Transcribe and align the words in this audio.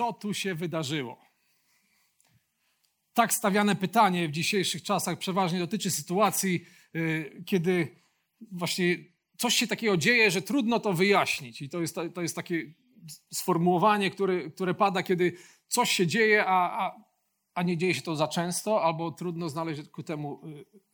Co 0.00 0.12
tu 0.12 0.34
się 0.34 0.54
wydarzyło? 0.54 1.20
Tak 3.12 3.32
stawiane 3.32 3.76
pytanie 3.76 4.28
w 4.28 4.30
dzisiejszych 4.30 4.82
czasach 4.82 5.18
przeważnie 5.18 5.58
dotyczy 5.58 5.90
sytuacji, 5.90 6.64
y, 6.96 7.42
kiedy 7.46 7.96
właśnie 8.52 8.98
coś 9.38 9.54
się 9.54 9.66
takiego 9.66 9.96
dzieje, 9.96 10.30
że 10.30 10.42
trudno 10.42 10.80
to 10.80 10.92
wyjaśnić. 10.92 11.62
I 11.62 11.68
to 11.68 11.80
jest, 11.80 11.96
to 12.14 12.22
jest 12.22 12.36
takie 12.36 12.74
sformułowanie, 13.32 14.10
które, 14.10 14.50
które 14.50 14.74
pada, 14.74 15.02
kiedy 15.02 15.36
coś 15.68 15.90
się 15.90 16.06
dzieje, 16.06 16.46
a, 16.46 16.86
a, 16.86 17.04
a 17.54 17.62
nie 17.62 17.76
dzieje 17.76 17.94
się 17.94 18.02
to 18.02 18.16
za 18.16 18.28
często, 18.28 18.84
albo 18.84 19.10
trudno 19.10 19.48
znaleźć 19.48 19.88
ku 19.88 20.02
temu 20.02 20.40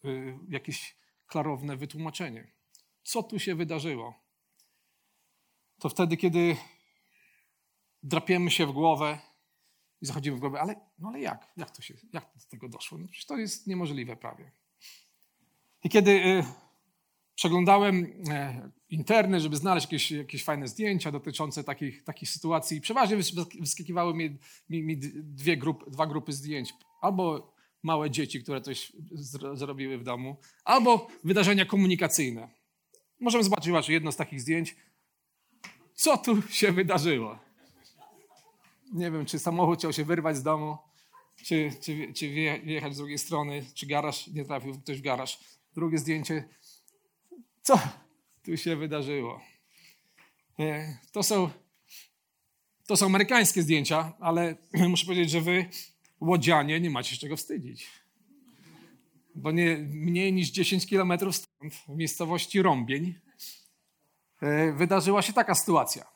y, 0.04 0.08
y, 0.08 0.38
jakieś 0.48 0.96
klarowne 1.26 1.76
wytłumaczenie. 1.76 2.52
Co 3.02 3.22
tu 3.22 3.38
się 3.38 3.54
wydarzyło? 3.54 4.14
To 5.78 5.88
wtedy, 5.88 6.16
kiedy 6.16 6.56
drapiemy 8.06 8.50
się 8.50 8.66
w 8.66 8.72
głowę 8.72 9.18
i 10.00 10.06
zachodzimy 10.06 10.36
w 10.36 10.40
głowę, 10.40 10.60
ale, 10.60 10.74
no 10.98 11.08
ale 11.08 11.20
jak? 11.20 11.52
Jak 11.56 11.70
to 11.70 11.82
się, 11.82 11.94
jak 12.12 12.24
do 12.24 12.44
tego 12.50 12.68
doszło? 12.68 12.98
No 12.98 13.08
przecież 13.08 13.26
to 13.26 13.36
jest 13.36 13.66
niemożliwe 13.66 14.16
prawie. 14.16 14.50
I 15.84 15.88
kiedy 15.88 16.10
y, 16.10 16.44
przeglądałem 17.34 18.04
y, 18.04 18.70
internet, 18.88 19.42
żeby 19.42 19.56
znaleźć 19.56 19.86
jakieś, 19.86 20.10
jakieś 20.10 20.44
fajne 20.44 20.68
zdjęcia 20.68 21.12
dotyczące 21.12 21.64
takich, 21.64 22.04
takich 22.04 22.30
sytuacji, 22.30 22.80
przeważnie 22.80 23.16
wyskakiwały 23.60 24.14
mi, 24.14 24.38
mi, 24.70 24.82
mi 24.82 24.96
dwie 25.12 25.56
dwa 25.86 26.06
grupy 26.06 26.32
zdjęć. 26.32 26.74
Albo 27.00 27.54
małe 27.82 28.10
dzieci, 28.10 28.42
które 28.42 28.60
coś 28.60 28.92
zrobiły 29.54 29.98
w 29.98 30.04
domu, 30.04 30.36
albo 30.64 31.08
wydarzenia 31.24 31.64
komunikacyjne. 31.64 32.48
Możemy 33.20 33.44
zobaczyć 33.44 33.88
jedno 33.88 34.12
z 34.12 34.16
takich 34.16 34.40
zdjęć. 34.40 34.76
Co 35.94 36.16
tu 36.16 36.42
się 36.42 36.72
wydarzyło? 36.72 37.45
Nie 38.92 39.10
wiem, 39.10 39.26
czy 39.26 39.38
samochód 39.38 39.78
chciał 39.78 39.92
się 39.92 40.04
wyrwać 40.04 40.36
z 40.36 40.42
domu, 40.42 40.76
czy, 41.44 41.70
czy, 41.80 42.12
czy 42.12 42.28
wjechać 42.64 42.94
z 42.94 42.96
drugiej 42.96 43.18
strony, 43.18 43.64
czy 43.74 43.86
garaż, 43.86 44.26
nie 44.26 44.44
trafił 44.44 44.80
ktoś 44.80 44.98
w 44.98 45.02
garaż. 45.02 45.40
Drugie 45.74 45.98
zdjęcie. 45.98 46.48
Co 47.62 47.78
tu 48.42 48.56
się 48.56 48.76
wydarzyło? 48.76 49.40
To 51.12 51.22
są, 51.22 51.50
to 52.86 52.96
są 52.96 53.06
amerykańskie 53.06 53.62
zdjęcia, 53.62 54.12
ale 54.20 54.56
muszę 54.88 55.06
powiedzieć, 55.06 55.30
że 55.30 55.40
wy, 55.40 55.66
łodzianie, 56.20 56.80
nie 56.80 56.90
macie 56.90 57.10
się 57.10 57.20
czego 57.20 57.36
wstydzić. 57.36 57.86
Bo 59.34 59.52
nie, 59.52 59.76
mniej 59.76 60.32
niż 60.32 60.50
10 60.50 60.86
kilometrów 60.86 61.36
stąd, 61.36 61.74
w 61.74 61.88
miejscowości 61.88 62.62
Rąbień, 62.62 63.14
e, 64.40 64.72
wydarzyła 64.72 65.22
się 65.22 65.32
taka 65.32 65.54
sytuacja. 65.54 66.15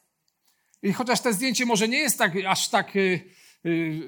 I 0.83 0.93
chociaż 0.93 1.21
to 1.21 1.33
zdjęcie 1.33 1.67
może 1.67 1.89
nie 1.89 1.99
jest 1.99 2.19
tak, 2.19 2.33
aż 2.49 2.69
tak 2.69 2.97
y, 2.97 3.25
y, 3.67 4.01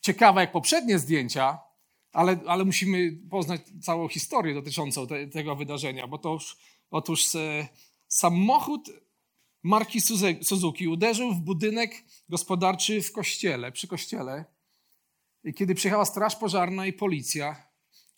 ciekawe 0.00 0.40
jak 0.40 0.52
poprzednie 0.52 0.98
zdjęcia, 0.98 1.58
ale, 2.12 2.40
ale 2.46 2.64
musimy 2.64 3.12
poznać 3.30 3.60
całą 3.82 4.08
historię 4.08 4.54
dotyczącą 4.54 5.06
te, 5.06 5.26
tego 5.26 5.56
wydarzenia, 5.56 6.06
bo 6.06 6.18
to 6.18 6.32
już, 6.32 6.56
otóż 6.90 7.34
e, 7.34 7.68
samochód 8.08 8.90
marki 9.62 10.00
Suzuki 10.42 10.88
uderzył 10.88 11.34
w 11.34 11.40
budynek 11.40 12.04
gospodarczy 12.28 13.02
w 13.02 13.12
kościele, 13.12 13.72
przy 13.72 13.88
kościele. 13.88 14.44
I 15.44 15.54
kiedy 15.54 15.74
przyjechała 15.74 16.04
straż 16.04 16.36
pożarna 16.36 16.86
i 16.86 16.92
policja, 16.92 17.68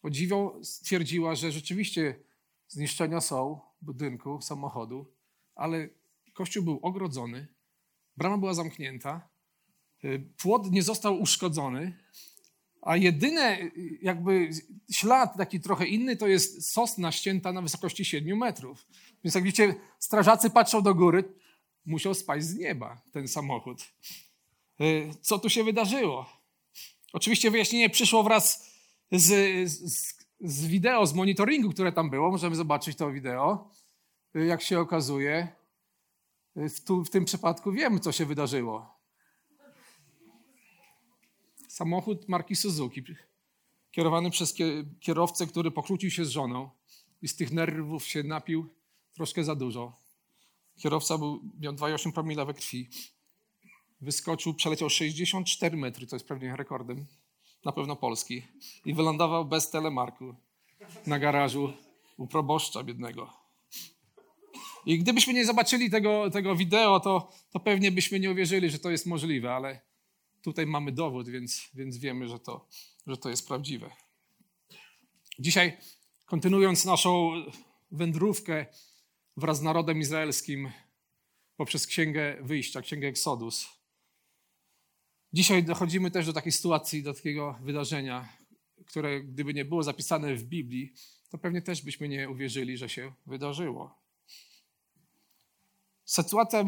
o 0.03 0.10
dziwo 0.10 0.59
stwierdziła, 0.62 1.34
że 1.34 1.53
rzeczywiście 1.53 2.21
zniszczenia 2.69 3.21
są 3.21 3.60
budynku, 3.82 4.41
samochodu, 4.41 5.06
ale 5.54 5.88
kościół 6.32 6.65
był 6.65 6.78
ogrodzony, 6.82 7.48
brama 8.16 8.38
była 8.38 8.54
zamknięta, 8.54 9.28
y, 10.04 10.25
płot 10.37 10.71
nie 10.71 10.82
został 10.82 11.21
uszkodzony, 11.21 11.97
a 12.82 12.97
jedyne 12.97 13.60
y, 13.60 13.98
jakby 14.03 14.50
ślad 14.93 15.37
taki 15.37 15.60
trochę 15.60 15.87
inny 15.87 16.16
to 16.16 16.26
jest 16.26 16.72
sosna 16.72 17.12
ścięta 17.12 17.53
na 17.53 17.62
wysokości 17.62 18.04
7 18.04 18.38
metrów. 18.38 18.87
Więc 19.25 19.34
jak 19.34 19.44
widzicie, 19.44 19.75
strażacy 19.98 20.50
patrzą 20.50 20.82
do 20.82 20.94
góry, 20.94 21.25
musiał 21.87 22.15
spaść 22.15 22.47
z 22.47 22.54
nieba 22.54 23.03
ten 23.12 23.28
samochód. 23.28 23.93
Y, 24.81 25.10
co 25.21 25.38
tu 25.38 25.50
się 25.50 25.65
wydarzyło? 25.65 26.41
Oczywiście 27.12 27.50
wyjaśnienie 27.50 27.91
przyszło 27.91 28.22
wraz 28.22 28.71
z, 29.12 29.71
z, 29.71 30.16
z 30.41 30.66
wideo, 30.66 31.06
z 31.06 31.15
monitoringu, 31.15 31.71
które 31.71 31.92
tam 31.92 32.10
było. 32.10 32.31
Możemy 32.31 32.56
zobaczyć 32.56 32.97
to 32.97 33.12
wideo. 33.12 33.71
Jak 34.34 34.62
się 34.62 34.81
okazuje, 34.81 35.48
w, 36.56 36.80
tu, 36.84 37.04
w 37.04 37.10
tym 37.10 37.24
przypadku 37.24 37.72
wiemy, 37.72 38.00
co 38.00 38.12
się 38.12 38.26
wydarzyło. 38.26 39.00
Samochód 41.68 42.28
marki 42.28 42.56
Suzuki, 42.56 43.02
kierowany 43.90 44.30
przez 44.30 44.54
kierowcę, 45.00 45.46
który 45.46 45.70
pokłócił 45.70 46.10
się 46.10 46.24
z 46.24 46.28
żoną 46.28 46.70
i 47.22 47.28
z 47.28 47.36
tych 47.36 47.52
nerwów 47.52 48.06
się 48.06 48.22
napił 48.22 48.74
troszkę 49.12 49.44
za 49.44 49.54
dużo. 49.54 49.98
Kierowca 50.78 51.18
był, 51.18 51.40
miał 51.60 51.72
2,8 51.72 52.12
promila 52.12 52.44
we 52.44 52.54
krwi. 52.54 52.88
Wyskoczył, 54.00 54.54
przeleciał 54.54 54.90
64 54.90 55.76
metry, 55.76 56.06
to 56.06 56.16
jest 56.16 56.28
pewnie 56.28 56.56
rekordem, 56.56 57.06
na 57.64 57.72
pewno 57.72 57.96
polski. 57.96 58.42
I 58.84 58.94
wylądował 58.94 59.44
bez 59.44 59.70
telemarku 59.70 60.34
na 61.06 61.18
garażu 61.18 61.72
u 62.16 62.26
proboszcza 62.26 62.82
biednego. 62.82 63.39
I 64.86 64.98
gdybyśmy 64.98 65.32
nie 65.32 65.44
zobaczyli 65.46 65.91
tego, 65.91 66.30
tego 66.30 66.56
wideo, 66.56 67.00
to, 67.00 67.32
to 67.50 67.60
pewnie 67.60 67.92
byśmy 67.92 68.20
nie 68.20 68.30
uwierzyli, 68.30 68.70
że 68.70 68.78
to 68.78 68.91
jest 68.91 69.06
możliwe, 69.06 69.54
ale 69.54 69.80
tutaj 70.42 70.66
mamy 70.66 70.92
dowód, 70.92 71.28
więc, 71.28 71.68
więc 71.74 71.96
wiemy, 71.96 72.28
że 72.28 72.38
to, 72.38 72.68
że 73.06 73.16
to 73.16 73.30
jest 73.30 73.48
prawdziwe. 73.48 73.91
Dzisiaj, 75.38 75.76
kontynuując 76.26 76.84
naszą 76.84 77.32
wędrówkę 77.91 78.66
wraz 79.36 79.58
z 79.58 79.62
narodem 79.62 80.00
izraelskim 80.00 80.70
poprzez 81.56 81.86
Księgę 81.86 82.36
Wyjścia, 82.41 82.82
Księgę 82.82 83.08
Eksodus, 83.08 83.68
dzisiaj 85.32 85.64
dochodzimy 85.64 86.10
też 86.10 86.26
do 86.26 86.32
takiej 86.32 86.52
sytuacji, 86.52 87.02
do 87.02 87.14
takiego 87.14 87.58
wydarzenia, 87.62 88.28
które 88.86 89.20
gdyby 89.20 89.54
nie 89.54 89.64
było 89.64 89.82
zapisane 89.82 90.34
w 90.34 90.44
Biblii, 90.44 90.92
to 91.30 91.38
pewnie 91.38 91.62
też 91.62 91.82
byśmy 91.82 92.08
nie 92.08 92.30
uwierzyli, 92.30 92.76
że 92.76 92.88
się 92.88 93.12
wydarzyło. 93.26 93.99
Sytuacja, 96.10 96.65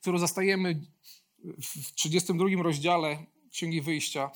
którą 0.00 0.18
zastajemy 0.18 0.86
w 1.62 1.94
32 1.94 2.62
rozdziale 2.62 3.26
Księgi 3.50 3.80
Wyjścia, 3.80 4.30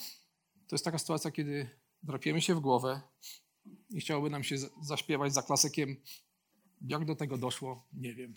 to 0.69 0.75
jest 0.77 0.85
taka 0.85 0.99
sytuacja, 0.99 1.31
kiedy 1.31 1.71
drapiemy 2.03 2.41
się 2.41 2.55
w 2.55 2.61
głowę 2.61 3.01
i 3.91 4.01
chciałoby 4.01 4.31
nam 4.31 4.45
się 4.45 4.57
zaśpiewać 4.83 5.35
za 5.35 5.43
klasykiem 5.43 5.97
jak 6.81 7.05
do 7.05 7.17
tego 7.17 7.39
doszło, 7.39 7.87
nie 7.93 8.15
wiem. 8.15 8.37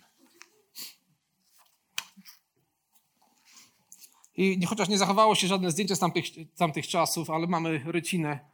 I 4.36 4.66
chociaż 4.66 4.88
nie 4.88 4.98
zachowało 4.98 5.34
się 5.34 5.46
żadne 5.46 5.70
zdjęcie 5.70 5.96
z 5.96 5.98
tamtych, 5.98 6.24
tamtych 6.56 6.86
czasów, 6.86 7.30
ale 7.30 7.46
mamy 7.46 7.82
rycinę, 7.86 8.50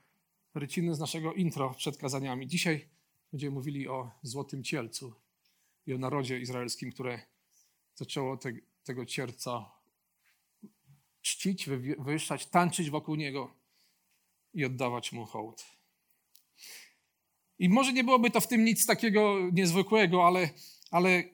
rycinę 0.55 0.95
z 0.95 0.99
naszego 0.99 1.33
intro 1.33 1.75
przed 1.75 1.97
kazaniami. 1.97 2.47
Dzisiaj 2.47 2.89
będziemy 3.33 3.55
mówili 3.55 3.89
o 3.89 4.11
Złotym 4.23 4.65
Cielcu 4.65 5.15
i 5.87 5.95
o 5.95 5.99
narodzie 5.99 6.41
izraelskim, 6.41 6.93
które 6.93 7.30
zaczęło 7.95 8.37
te, 8.37 8.53
tego 8.85 9.07
cierca 9.07 9.73
czcić, 11.23 11.69
wywyższać, 11.69 12.47
tańczyć 12.47 12.91
wokół 12.91 13.15
niego 13.15 13.55
i 14.55 14.65
oddawać 14.65 15.13
mu 15.13 15.27
hołd. 15.27 15.65
I 17.59 17.69
może 17.69 17.93
nie 17.93 18.05
byłoby 18.05 18.31
to 18.31 18.41
w 18.41 18.47
tym 18.47 18.65
nic 18.65 18.87
takiego 18.87 19.51
niezwykłego, 19.53 20.27
ale, 20.27 20.51
ale 20.91 21.25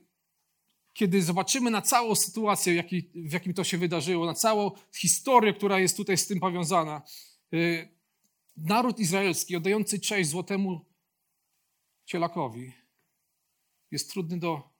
kiedy 0.92 1.22
zobaczymy 1.22 1.70
na 1.70 1.82
całą 1.82 2.14
sytuację, 2.14 2.72
w, 2.72 2.76
jaki, 2.76 3.10
w 3.14 3.32
jakim 3.32 3.54
to 3.54 3.64
się 3.64 3.78
wydarzyło, 3.78 4.26
na 4.26 4.34
całą 4.34 4.70
historię, 4.94 5.54
która 5.54 5.78
jest 5.78 5.96
tutaj 5.96 6.18
z 6.18 6.26
tym 6.26 6.40
powiązana, 6.40 7.02
yy, 7.52 7.88
naród 8.56 8.98
izraelski 8.98 9.56
oddający 9.56 10.00
cześć 10.00 10.30
złotemu 10.30 10.84
cielakowi 12.04 12.72
jest 13.90 14.10
trudny 14.10 14.38
do 14.38 14.75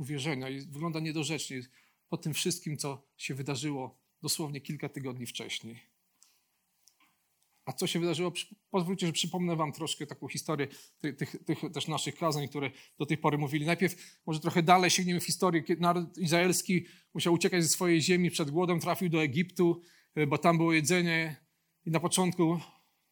uwierzenia 0.00 0.48
i 0.48 0.60
wygląda 0.60 1.00
niedorzecznie 1.00 1.62
po 2.08 2.16
tym 2.16 2.34
wszystkim, 2.34 2.76
co 2.76 3.02
się 3.16 3.34
wydarzyło 3.34 3.98
dosłownie 4.22 4.60
kilka 4.60 4.88
tygodni 4.88 5.26
wcześniej. 5.26 5.80
A 7.64 7.72
co 7.72 7.86
się 7.86 8.00
wydarzyło? 8.00 8.32
Pozwólcie, 8.70 9.06
że 9.06 9.12
przypomnę 9.12 9.56
Wam 9.56 9.72
troszkę 9.72 10.06
taką 10.06 10.28
historię 10.28 10.68
tych, 10.98 11.16
tych, 11.16 11.44
tych, 11.44 11.58
też 11.72 11.88
naszych 11.88 12.16
kazań, 12.16 12.48
które 12.48 12.70
do 12.98 13.06
tej 13.06 13.18
pory 13.18 13.38
mówili. 13.38 13.66
Najpierw 13.66 14.20
może 14.26 14.40
trochę 14.40 14.62
dalej 14.62 14.90
sięgniemy 14.90 15.20
w 15.20 15.24
historię, 15.24 15.62
kiedy 15.62 15.82
naród 15.82 16.18
izraelski 16.18 16.86
musiał 17.14 17.34
uciekać 17.34 17.62
ze 17.62 17.68
swojej 17.68 18.02
ziemi 18.02 18.30
przed 18.30 18.50
głodem, 18.50 18.80
trafił 18.80 19.08
do 19.08 19.22
Egiptu, 19.22 19.82
e, 20.14 20.26
bo 20.26 20.38
tam 20.38 20.56
było 20.56 20.72
jedzenie 20.72 21.36
i 21.86 21.90
na 21.90 22.00
początku 22.00 22.60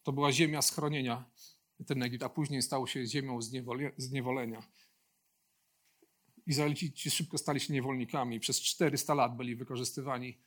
to 0.03 0.13
była 0.13 0.33
ziemia 0.33 0.63
schronienia, 0.63 1.31
ten 1.87 2.03
Egipt, 2.03 2.23
a 2.23 2.29
później 2.29 2.63
stał 2.63 2.87
się 2.87 3.07
ziemią 3.07 3.39
zniewolenia. 3.97 4.63
Izraelici 6.49 7.11
szybko 7.11 7.39
stali 7.39 7.61
się 7.61 7.73
niewolnikami. 7.73 8.41
Przez 8.41 8.61
400 8.61 9.15
lat 9.15 9.37
byli 9.37 9.57
wykorzystywani 9.57 10.39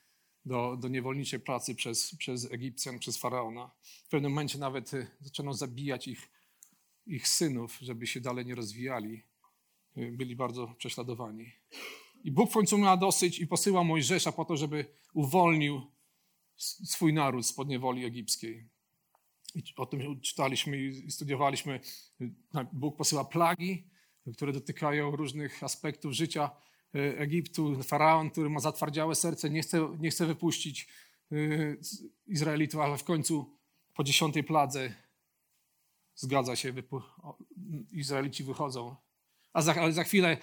do, 0.46 0.78
do 0.78 0.88
niewolniczej 0.88 1.40
pracy 1.40 1.76
przez, 1.76 2.16
przez 2.16 2.52
Egipcjan, 2.52 3.00
przez 3.00 3.18
faraona. 3.18 3.72
W 3.84 4.10
pewnym 4.10 4.32
momencie 4.32 4.60
nawet 4.60 4.94
y, 4.94 5.08
zaczęto 5.20 5.54
zabijać 5.54 6.08
ich, 6.08 6.32
ich 7.08 7.28
synów, 7.28 7.78
żeby 7.82 8.08
się 8.08 8.22
dalej 8.22 8.46
nie 8.46 8.56
rozwijali. 8.56 9.24
Y, 9.98 10.12
byli 10.12 10.36
bardzo 10.36 10.68
prześladowani. 10.68 11.52
I 12.24 12.32
Bóg 12.32 12.50
w 12.50 12.54
końcu 12.54 12.78
miał 12.78 12.98
dosyć 12.98 13.40
i 13.40 13.48
posyła 13.48 13.84
Mojżesza 13.84 14.32
po 14.32 14.46
to, 14.46 14.58
żeby 14.58 14.86
uwolnił 15.14 15.82
swój 16.86 17.14
naród 17.14 17.46
spod 17.46 17.68
niewoli 17.68 18.06
egipskiej. 18.06 18.70
I 19.56 19.64
o 19.78 19.86
tym 19.86 20.22
czytaliśmy 20.22 20.78
i 20.78 21.12
studiowaliśmy. 21.12 21.80
Bóg 22.74 22.98
posyła 22.98 23.26
plagi, 23.26 23.91
które 24.36 24.54
dotykają 24.54 25.16
różnych 25.16 25.64
aspektów 25.64 26.14
życia 26.14 26.52
E, 26.96 27.20
Egiptu, 27.20 27.84
faraon, 27.84 28.30
który 28.30 28.50
ma 28.50 28.60
zatwardziałe 28.60 29.16
serce, 29.16 29.50
nie 29.50 29.62
chce, 29.62 29.98
nie 30.00 30.10
chce 30.10 30.26
wypuścić 30.26 30.88
e, 31.32 31.36
Izraelitów, 32.28 32.82
ale 32.82 32.98
w 32.98 33.04
końcu 33.04 33.58
po 33.94 34.04
dziesiątej 34.04 34.44
pladze 34.44 34.94
zgadza 36.16 36.56
się, 36.56 36.74
Izraelici 37.92 38.44
wychodzą. 38.44 38.96
A 39.54 39.62
za, 39.62 39.76
ale 39.76 39.94
za 39.94 40.04
chwilę 40.04 40.38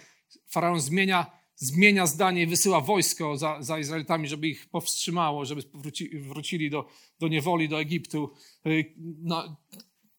faraon 0.46 0.80
zmienia, 0.80 1.30
zmienia 1.56 2.06
zdanie 2.06 2.42
i 2.42 2.46
wysyła 2.46 2.80
wojsko 2.80 3.36
za, 3.36 3.62
za 3.62 3.78
Izraelitami, 3.78 4.28
żeby 4.28 4.48
ich 4.48 4.70
powstrzymało, 4.70 5.44
żeby 5.44 5.62
wróci, 5.74 6.18
wrócili 6.18 6.70
do, 6.70 6.88
do 7.18 7.28
niewoli, 7.28 7.68
do 7.68 7.80
Egiptu. 7.80 8.34
No, 9.18 9.56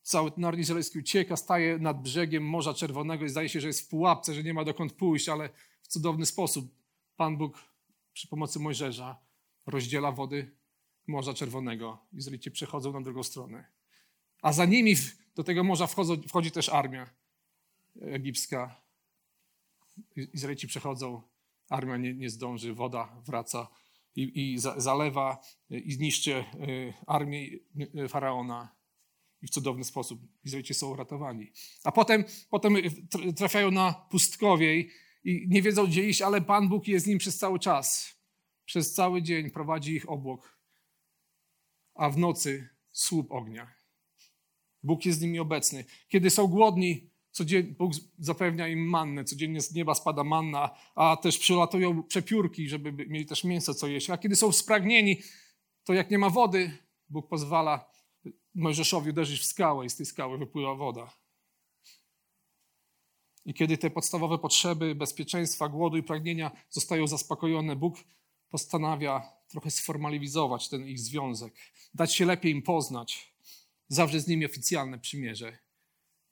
cały 0.10 0.32
naród 0.38 0.60
izraelski 0.60 1.00
ucieka, 1.00 1.38
staje 1.38 1.78
nad 1.78 2.02
brzegiem 2.02 2.44
Morza 2.44 2.74
Czerwonego 2.74 3.26
i 3.26 3.30
zdaje 3.30 3.50
się, 3.50 3.62
że 3.62 3.68
jest 3.68 3.82
w 3.82 3.88
pułapce, 3.88 4.34
że 4.34 4.44
nie 4.44 4.54
ma 4.54 4.64
dokąd 4.66 4.94
pójść, 4.94 5.30
ale 5.30 5.50
cudowny 5.82 6.26
sposób 6.26 6.72
Pan 7.18 7.38
Bóg 7.38 7.64
przy 8.14 8.28
pomocy 8.28 8.60
Mojżesza 8.60 9.18
rozdziela 9.66 10.12
wody 10.12 10.52
Morza 11.08 11.34
Czerwonego. 11.34 11.98
Izraelici 12.14 12.52
przechodzą 12.52 12.94
na 12.94 13.02
drugą 13.02 13.24
stronę. 13.24 13.66
A 14.42 14.54
za 14.54 14.66
nimi 14.66 14.96
do 15.36 15.44
tego 15.44 15.64
morza 15.64 15.88
wchodzą, 15.88 16.22
wchodzi 16.28 16.52
też 16.52 16.70
armia 16.70 17.10
egipska. 18.02 18.82
Izraelici 20.16 20.68
przechodzą, 20.68 21.22
armia 21.70 21.98
nie, 21.98 22.14
nie 22.14 22.30
zdąży, 22.30 22.74
woda 22.74 23.22
wraca 23.26 23.68
i, 24.16 24.54
i 24.54 24.60
za, 24.60 24.80
zalewa 24.80 25.42
i 25.70 25.98
niszczy 26.00 26.34
e, 26.34 26.46
armię 27.08 27.48
e, 27.96 28.08
faraona. 28.08 28.79
I 29.41 29.47
w 29.47 29.50
cudowny 29.50 29.83
sposób 29.83 30.21
Izraelici 30.44 30.74
są 30.74 30.89
uratowani. 30.89 31.51
A 31.83 31.91
potem, 31.91 32.24
potem 32.50 32.75
trafiają 33.36 33.71
na 33.71 33.94
pustkowie 33.94 34.80
i 35.24 35.47
nie 35.47 35.62
wiedzą 35.62 35.88
gdzie 35.88 36.09
iść, 36.09 36.21
ale 36.21 36.41
Pan 36.41 36.69
Bóg 36.69 36.88
jest 36.88 37.06
z 37.06 37.07
nim 37.07 37.18
przez 37.18 37.38
cały 37.38 37.59
czas. 37.59 38.19
Przez 38.65 38.94
cały 38.94 39.21
dzień 39.21 39.51
prowadzi 39.51 39.94
ich 39.94 40.09
obłok, 40.09 40.59
a 41.95 42.09
w 42.09 42.18
nocy 42.18 42.69
słup 42.91 43.31
ognia. 43.31 43.74
Bóg 44.83 45.06
jest 45.06 45.19
z 45.19 45.21
nimi 45.21 45.39
obecny. 45.39 45.86
Kiedy 46.07 46.30
są 46.30 46.47
głodni, 46.47 47.09
Bóg 47.77 47.91
zapewnia 48.18 48.68
im 48.68 48.89
mannę, 48.89 49.24
codziennie 49.24 49.62
z 49.62 49.74
nieba 49.74 49.95
spada 49.95 50.24
manna, 50.24 50.69
a 50.95 51.18
też 51.18 51.38
przylatują 51.38 52.03
przepiórki, 52.03 52.69
żeby 52.69 52.91
mieli 52.91 53.25
też 53.25 53.44
mięso 53.44 53.74
co 53.74 53.88
jeść. 53.88 54.09
A 54.09 54.18
kiedy 54.18 54.36
są 54.36 54.51
spragnieni, 54.51 55.21
to 55.83 55.94
jak 55.94 56.12
nie 56.12 56.18
ma 56.18 56.30
wody, 56.30 56.77
Bóg 57.09 57.30
pozwala 57.30 57.91
Mojżeszowi 58.60 59.10
uderzyć 59.10 59.40
w 59.40 59.46
skałę 59.46 59.86
i 59.86 59.90
z 59.90 59.96
tej 59.96 60.06
skały 60.06 60.38
wypływa 60.38 60.76
woda. 60.76 61.12
I 63.46 63.54
kiedy 63.54 63.78
te 63.78 63.90
podstawowe 63.90 64.38
potrzeby 64.38 64.96
bezpieczeństwa, 64.96 65.70
głodu 65.70 65.98
i 65.98 66.04
pragnienia 66.04 66.52
zostają 66.70 67.08
zaspokojone, 67.08 67.76
Bóg 67.76 67.98
postanawia 68.50 69.32
trochę 69.48 69.72
sformalizować 69.72 70.70
ten 70.70 70.88
ich 70.88 71.00
związek, 71.00 71.54
dać 71.94 72.16
się 72.16 72.26
lepiej 72.26 72.52
im 72.52 72.62
poznać, 72.62 73.34
zawrzeć 73.88 74.24
z 74.24 74.28
nimi 74.28 74.46
oficjalne 74.46 75.00
przymierze. 75.00 75.58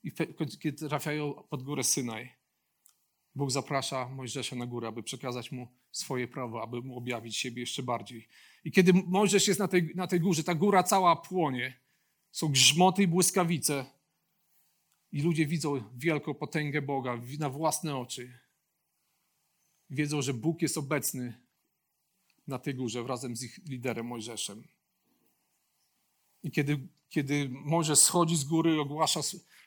I 0.02 0.12
kiedy 0.60 0.88
trafiają 0.88 1.34
pod 1.34 1.62
górę 1.62 1.84
Synaj, 1.84 2.32
Bóg 3.34 3.50
zaprasza 3.50 4.08
Mojżesza 4.08 4.56
na 4.56 4.66
górę, 4.66 4.88
aby 4.88 5.02
przekazać 5.02 5.52
mu 5.52 5.68
swoje 5.92 6.28
prawo, 6.28 6.62
aby 6.62 6.82
mu 6.82 6.98
objawić 6.98 7.36
siebie 7.36 7.60
jeszcze 7.60 7.82
bardziej. 7.82 8.28
I 8.64 8.72
kiedy 8.72 8.92
Mojżesz 8.92 9.48
jest 9.48 9.60
na 9.60 9.68
tej, 9.68 9.92
na 9.94 10.06
tej 10.06 10.20
górze, 10.20 10.44
ta 10.44 10.54
góra 10.54 10.82
cała 10.82 11.16
płonie, 11.16 11.80
są 12.32 12.48
grzmoty 12.48 13.02
i 13.02 13.06
błyskawice, 13.06 13.86
i 15.12 15.22
ludzie 15.22 15.46
widzą 15.46 15.82
wielką 15.96 16.34
potęgę 16.34 16.82
Boga 16.82 17.20
na 17.38 17.50
własne 17.50 17.96
oczy. 17.96 18.38
Wiedzą, 19.90 20.22
że 20.22 20.34
Bóg 20.34 20.62
jest 20.62 20.78
obecny 20.78 21.40
na 22.46 22.58
tej 22.58 22.74
górze 22.74 23.02
wrazem 23.02 23.36
z 23.36 23.42
ich 23.42 23.58
liderem 23.66 24.06
Mojżeszem. 24.06 24.64
I 26.42 26.50
kiedy, 26.50 26.88
kiedy 27.08 27.48
Mojżesz 27.48 27.98
schodzi 27.98 28.36
z 28.36 28.44
góry, 28.44 28.80
ogłasza, 28.80 29.20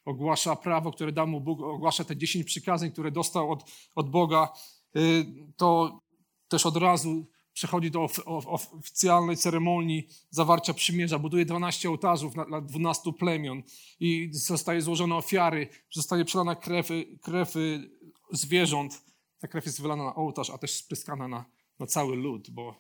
ogłasza 0.06 0.56
prawo, 0.56 0.92
które 0.92 1.12
dał 1.12 1.28
mu 1.28 1.42
Bóg, 1.42 1.62
ogłasza 1.62 2.04
te 2.04 2.18
dziesięć 2.18 2.46
przykazań, 2.46 2.92
które 2.92 3.12
dostał 3.12 3.52
od, 3.52 3.72
od 3.96 4.10
Boga, 4.10 4.54
y, 4.96 5.26
to 5.58 6.00
też 6.48 6.66
od 6.66 6.78
razu 6.78 7.28
przechodzi 7.54 7.92
do 7.92 8.10
oficjalnej 8.46 9.38
ceremonii 9.38 10.08
zawarcia 10.30 10.74
przymierza, 10.74 11.20
buduje 11.20 11.46
12 11.46 11.90
ołtarzów 11.90 12.34
dla 12.34 12.62
12 12.62 13.14
plemion 13.14 13.64
i 14.00 14.30
zostaje 14.32 14.82
złożone 14.82 15.16
ofiary, 15.16 15.68
zostaje 15.92 16.26
przelana 16.26 16.56
krew, 16.56 16.90
krew 17.22 17.54
zwierząt. 18.32 19.02
Ta 19.40 19.48
krew 19.48 19.66
jest 19.66 19.82
wylana 19.82 20.04
na 20.04 20.16
ołtarz, 20.16 20.50
a 20.50 20.58
też 20.58 20.76
spryskana 20.76 21.28
na, 21.28 21.46
na 21.80 21.88
cały 21.88 22.16
lud, 22.16 22.50
bo 22.50 22.76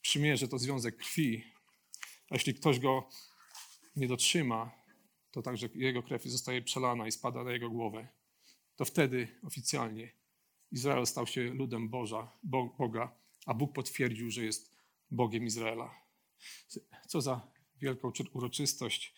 przymierze 0.00 0.48
to 0.48 0.58
związek 0.58 0.96
krwi. 0.96 1.44
A 2.30 2.34
jeśli 2.34 2.54
ktoś 2.54 2.78
go 2.80 3.08
nie 3.96 4.08
dotrzyma, 4.08 4.70
to 5.30 5.42
także 5.42 5.68
jego 5.74 6.02
krew 6.02 6.24
zostaje 6.24 6.62
przelana 6.62 7.06
i 7.06 7.12
spada 7.12 7.44
na 7.44 7.52
jego 7.52 7.70
głowę. 7.70 8.08
To 8.76 8.84
wtedy 8.84 9.28
oficjalnie 9.42 10.12
Izrael 10.72 11.06
stał 11.06 11.26
się 11.26 11.42
ludem 11.42 11.88
Boża, 11.88 12.32
Boga 12.78 13.23
a 13.44 13.54
Bóg 13.54 13.72
potwierdził, 13.72 14.30
że 14.30 14.44
jest 14.44 14.76
Bogiem 15.10 15.46
Izraela. 15.46 15.94
Co 17.08 17.20
za 17.20 17.46
wielką 17.80 18.12
uroczystość 18.32 19.14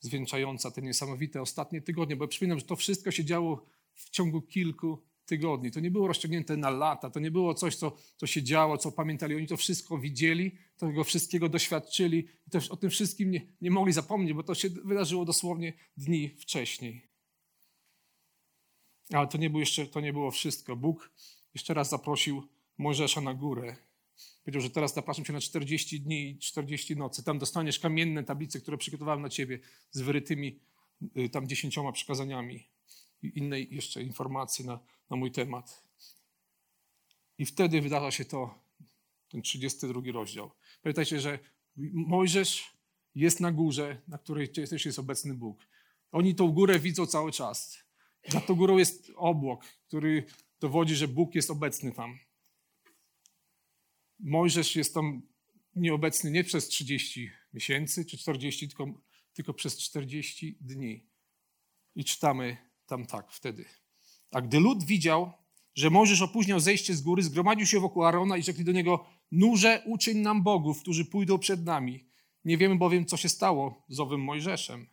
zwieńczająca 0.00 0.70
te 0.70 0.82
niesamowite 0.82 1.42
ostatnie 1.42 1.82
tygodnie, 1.82 2.16
bo 2.16 2.28
przypominam, 2.28 2.58
że 2.58 2.64
to 2.64 2.76
wszystko 2.76 3.10
się 3.10 3.24
działo 3.24 3.66
w 3.94 4.10
ciągu 4.10 4.42
kilku 4.42 5.02
tygodni. 5.26 5.70
To 5.70 5.80
nie 5.80 5.90
było 5.90 6.08
rozciągnięte 6.08 6.56
na 6.56 6.70
lata, 6.70 7.10
to 7.10 7.20
nie 7.20 7.30
było 7.30 7.54
coś, 7.54 7.76
co, 7.76 7.96
co 8.16 8.26
się 8.26 8.42
działo, 8.42 8.78
co 8.78 8.92
pamiętali. 8.92 9.36
Oni 9.36 9.46
to 9.46 9.56
wszystko 9.56 9.98
widzieli, 9.98 10.58
tego 10.76 11.04
wszystkiego 11.04 11.48
doświadczyli 11.48 12.28
i 12.46 12.50
też 12.50 12.68
o 12.68 12.76
tym 12.76 12.90
wszystkim 12.90 13.30
nie, 13.30 13.46
nie 13.60 13.70
mogli 13.70 13.92
zapomnieć, 13.92 14.34
bo 14.34 14.42
to 14.42 14.54
się 14.54 14.68
wydarzyło 14.68 15.24
dosłownie 15.24 15.72
dni 15.96 16.28
wcześniej. 16.28 17.08
Ale 19.12 19.26
to 19.26 19.38
nie, 19.38 19.50
było 19.50 19.60
jeszcze, 19.60 19.86
to 19.86 20.00
nie 20.00 20.12
było 20.12 20.30
wszystko. 20.30 20.76
Bóg 20.76 21.10
jeszcze 21.54 21.74
raz 21.74 21.90
zaprosił 21.90 22.48
Mojżesza 22.78 23.20
na 23.20 23.34
górę. 23.34 23.76
Powiedział, 24.44 24.62
że 24.62 24.70
teraz 24.70 24.94
zapraszam 24.94 25.24
cię 25.24 25.32
na 25.32 25.40
40 25.40 26.00
dni 26.00 26.30
i 26.30 26.38
40 26.38 26.96
nocy. 26.96 27.24
Tam 27.24 27.38
dostaniesz 27.38 27.78
kamienne 27.78 28.24
tablice, 28.24 28.60
które 28.60 28.78
przygotowałem 28.78 29.22
na 29.22 29.28
ciebie 29.28 29.58
z 29.90 30.00
wyrytymi 30.00 30.60
y, 31.16 31.28
tam 31.28 31.48
dziesięcioma 31.48 31.92
przykazaniami 31.92 32.68
i 33.22 33.38
innej 33.38 33.74
jeszcze 33.74 34.02
informacji 34.02 34.64
na, 34.64 34.80
na 35.10 35.16
mój 35.16 35.32
temat. 35.32 35.82
I 37.38 37.46
wtedy 37.46 37.80
wydarza 37.80 38.10
się 38.10 38.24
to, 38.24 38.58
ten 39.28 39.42
32 39.42 40.02
rozdział. 40.12 40.50
Pamiętajcie, 40.82 41.20
że 41.20 41.38
Mojżesz 41.92 42.76
jest 43.14 43.40
na 43.40 43.52
górze, 43.52 44.00
na 44.08 44.18
której 44.18 44.48
też 44.48 44.86
jest 44.86 44.98
obecny 44.98 45.34
Bóg. 45.34 45.58
Oni 46.12 46.34
tą 46.34 46.48
górę 46.48 46.78
widzą 46.78 47.06
cały 47.06 47.32
czas. 47.32 47.78
Za 48.28 48.40
tą 48.40 48.54
górą 48.54 48.78
jest 48.78 49.12
obłok, 49.16 49.64
który 49.86 50.24
dowodzi, 50.60 50.96
że 50.96 51.08
Bóg 51.08 51.34
jest 51.34 51.50
obecny 51.50 51.92
tam. 51.92 52.18
Mojżesz 54.20 54.76
jest 54.76 54.94
tam 54.94 55.22
nieobecny 55.76 56.30
nie 56.30 56.44
przez 56.44 56.68
30 56.68 57.30
miesięcy 57.52 58.04
czy 58.04 58.18
40, 58.18 58.68
tylko, 58.68 58.86
tylko 59.32 59.54
przez 59.54 59.78
40 59.78 60.58
dni. 60.60 61.06
I 61.94 62.04
czytamy 62.04 62.56
tam 62.86 63.06
tak 63.06 63.32
wtedy. 63.32 63.64
A 64.32 64.40
gdy 64.40 64.60
lud 64.60 64.84
widział, 64.84 65.32
że 65.74 65.90
Mojżesz 65.90 66.22
opóźniał 66.22 66.60
zejście 66.60 66.94
z 66.94 67.02
góry, 67.02 67.22
zgromadził 67.22 67.66
się 67.66 67.80
wokół 67.80 68.04
Arona 68.04 68.36
i 68.36 68.42
rzekli 68.42 68.64
do 68.64 68.72
niego, 68.72 69.06
nurze 69.32 69.82
uczyń 69.86 70.18
nam 70.18 70.42
bogów, 70.42 70.80
którzy 70.80 71.04
pójdą 71.04 71.38
przed 71.38 71.64
nami. 71.64 72.08
Nie 72.44 72.58
wiemy 72.58 72.76
bowiem, 72.76 73.06
co 73.06 73.16
się 73.16 73.28
stało 73.28 73.84
z 73.88 74.00
owym 74.00 74.20
Mojżeszem, 74.20 74.86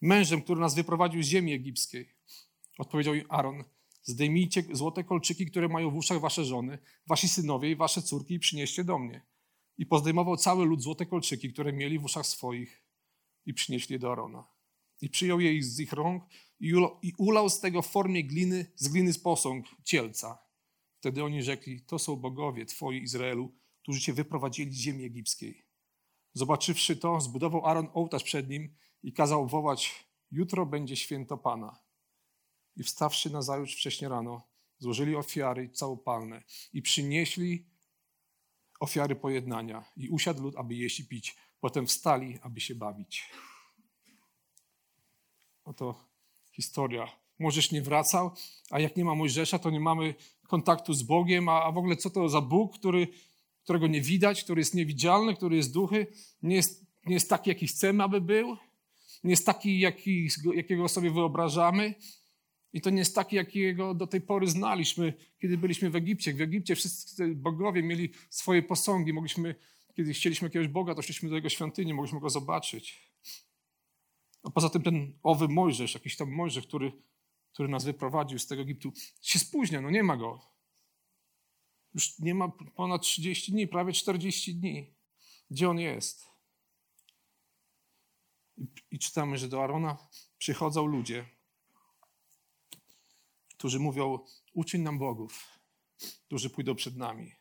mężem, 0.00 0.42
który 0.42 0.60
nas 0.60 0.74
wyprowadził 0.74 1.22
z 1.22 1.26
ziemi 1.26 1.52
egipskiej. 1.52 2.14
Odpowiedział 2.78 3.14
im 3.14 3.24
Aaron, 3.28 3.64
zdejmijcie 4.04 4.64
złote 4.72 5.04
kolczyki, 5.04 5.46
które 5.46 5.68
mają 5.68 5.90
w 5.90 5.96
uszach 5.96 6.20
wasze 6.20 6.44
żony, 6.44 6.78
wasi 7.06 7.28
synowie 7.28 7.70
i 7.70 7.76
wasze 7.76 8.02
córki 8.02 8.34
i 8.34 8.38
przynieście 8.38 8.84
do 8.84 8.98
mnie. 8.98 9.26
I 9.78 9.86
pozdejmował 9.86 10.36
cały 10.36 10.66
lud 10.66 10.82
złote 10.82 11.06
kolczyki, 11.06 11.52
które 11.52 11.72
mieli 11.72 11.98
w 11.98 12.04
uszach 12.04 12.26
swoich 12.26 12.84
i 13.46 13.54
przynieśli 13.54 13.98
do 13.98 14.12
Arona. 14.12 14.44
I 15.00 15.10
przyjął 15.10 15.40
je 15.40 15.62
z 15.62 15.80
ich 15.80 15.92
rąk 15.92 16.24
i 17.02 17.12
ulał 17.18 17.50
z 17.50 17.60
tego 17.60 17.82
w 17.82 17.86
formie 17.86 18.24
gliny, 18.24 18.72
z 18.76 18.88
gliny 18.88 19.12
z 19.12 19.18
posąg 19.18 19.66
cielca. 19.84 20.38
Wtedy 20.98 21.24
oni 21.24 21.42
rzekli, 21.42 21.80
to 21.80 21.98
są 21.98 22.16
bogowie 22.16 22.66
Twoi 22.66 23.02
Izraelu, 23.02 23.52
którzy 23.82 24.00
Cię 24.00 24.12
wyprowadzili 24.12 24.72
z 24.72 24.78
ziemi 24.78 25.04
egipskiej. 25.04 25.66
Zobaczywszy 26.32 26.96
to, 26.96 27.20
zbudował 27.20 27.66
Aaron 27.66 27.88
ołtarz 27.94 28.24
przed 28.24 28.48
nim 28.48 28.74
i 29.02 29.12
kazał 29.12 29.48
wołać, 29.48 30.04
jutro 30.30 30.66
będzie 30.66 30.96
święto 30.96 31.38
Pana. 31.38 31.83
I 32.76 32.82
wstawszy 32.82 33.30
na 33.30 33.42
zajutrz 33.42 33.76
wcześnie 33.76 34.08
rano, 34.08 34.42
złożyli 34.78 35.16
ofiary 35.16 35.68
całopalne 35.68 36.42
i 36.72 36.82
przynieśli 36.82 37.66
ofiary 38.80 39.16
pojednania 39.16 39.84
i 39.96 40.08
usiadł 40.08 40.42
lud, 40.42 40.56
aby 40.56 40.74
jeść 40.74 41.00
i 41.00 41.06
pić. 41.06 41.36
Potem 41.60 41.86
wstali, 41.86 42.38
aby 42.42 42.60
się 42.60 42.74
bawić. 42.74 43.30
Oto 45.64 45.94
historia. 46.52 47.08
Możesz 47.38 47.70
nie 47.72 47.82
wracał, 47.82 48.30
a 48.70 48.80
jak 48.80 48.96
nie 48.96 49.04
ma 49.04 49.14
Mojżesza, 49.14 49.58
to 49.58 49.70
nie 49.70 49.80
mamy 49.80 50.14
kontaktu 50.48 50.94
z 50.94 51.02
Bogiem, 51.02 51.48
a, 51.48 51.62
a 51.62 51.72
w 51.72 51.78
ogóle 51.78 51.96
co 51.96 52.10
to 52.10 52.28
za 52.28 52.40
Bóg, 52.40 52.78
który, 52.78 53.08
którego 53.62 53.86
nie 53.86 54.00
widać, 54.00 54.44
który 54.44 54.60
jest 54.60 54.74
niewidzialny, 54.74 55.36
który 55.36 55.56
jest 55.56 55.72
duchy, 55.72 56.06
nie 56.42 56.56
jest, 56.56 56.84
nie 57.06 57.14
jest 57.14 57.30
taki, 57.30 57.50
jaki 57.50 57.66
chcemy, 57.66 58.04
aby 58.04 58.20
był, 58.20 58.56
nie 59.24 59.30
jest 59.30 59.46
taki, 59.46 59.78
jaki, 59.80 60.28
jakiego 60.54 60.88
sobie 60.88 61.10
wyobrażamy. 61.10 61.94
I 62.74 62.80
to 62.80 62.90
nie 62.90 62.98
jest 62.98 63.14
taki, 63.14 63.36
jakiego 63.36 63.94
do 63.94 64.06
tej 64.06 64.20
pory 64.20 64.46
znaliśmy, 64.48 65.14
kiedy 65.38 65.58
byliśmy 65.58 65.90
w 65.90 65.96
Egipcie. 65.96 66.34
W 66.34 66.40
Egipcie 66.40 66.76
wszyscy 66.76 67.34
bogowie 67.34 67.82
mieli 67.82 68.12
swoje 68.30 68.62
posągi. 68.62 69.12
Mogliśmy, 69.12 69.54
kiedy 69.96 70.12
chcieliśmy 70.12 70.46
jakiegoś 70.46 70.68
Boga, 70.68 70.94
to 70.94 71.02
szliśmy 71.02 71.28
do 71.28 71.34
jego 71.34 71.48
świątyni, 71.48 71.94
mogliśmy 71.94 72.20
go 72.20 72.30
zobaczyć. 72.30 73.12
A 74.42 74.50
poza 74.50 74.70
tym 74.70 74.82
ten 74.82 75.18
owy 75.22 75.48
Mojżesz, 75.48 75.94
jakiś 75.94 76.16
tam 76.16 76.30
Mojżesz, 76.30 76.66
który, 76.66 76.92
który 77.52 77.68
nas 77.68 77.84
wyprowadził 77.84 78.38
z 78.38 78.46
tego 78.46 78.62
Egiptu, 78.62 78.92
się 79.20 79.38
spóźnia, 79.38 79.80
no 79.80 79.90
nie 79.90 80.02
ma 80.02 80.16
go. 80.16 80.40
Już 81.94 82.18
nie 82.18 82.34
ma 82.34 82.48
ponad 82.48 83.02
30 83.02 83.52
dni, 83.52 83.68
prawie 83.68 83.92
40 83.92 84.54
dni. 84.54 84.94
Gdzie 85.50 85.70
on 85.70 85.78
jest? 85.78 86.26
I, 88.90 88.98
czytamy, 88.98 89.38
że 89.38 89.48
do 89.48 89.64
Arona 89.64 89.96
przychodzą 90.38 90.86
ludzie, 90.86 91.33
którzy 93.64 93.78
mówią: 93.78 94.18
Uczyń 94.54 94.82
nam 94.82 94.98
bogów, 94.98 95.60
którzy 96.26 96.50
pójdą 96.50 96.74
przed 96.74 96.96
nami. 96.96 97.32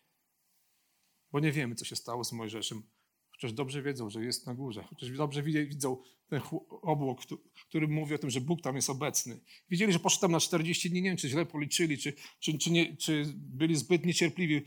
Bo 1.32 1.40
nie 1.40 1.52
wiemy, 1.52 1.76
co 1.76 1.86
się 1.86 1.96
stało 1.96 2.24
z 2.24 2.32
Mojżeszem. 2.32 2.84
Chociaż 3.32 3.54
dobrze 3.54 3.82
wiedzą, 3.82 4.10
że 4.10 4.26
jest 4.26 4.48
na 4.48 4.56
górze. 4.56 4.84
Chociaż 4.84 5.12
dobrze 5.12 5.44
widzą 5.44 5.98
ten 6.28 6.42
obłok, 6.82 7.22
który 7.70 7.88
mówi 7.88 8.16
o 8.16 8.18
tym, 8.18 8.30
że 8.30 8.42
Bóg 8.42 8.62
tam 8.62 8.76
jest 8.76 8.90
obecny. 8.90 9.40
Widzieli, 9.70 9.94
że 9.94 10.00
poszedł 10.00 10.22
tam 10.22 10.32
na 10.32 10.40
40 10.40 10.90
dni. 10.90 11.02
Nie 11.02 11.10
wiem, 11.10 11.18
czy 11.18 11.30
źle 11.30 11.46
policzyli, 11.46 11.98
czy, 11.98 12.14
czy, 12.40 12.58
czy, 12.58 12.72
nie, 12.72 12.98
czy 12.98 13.34
byli 13.36 13.76
zbyt 13.76 14.06
niecierpliwi. 14.06 14.62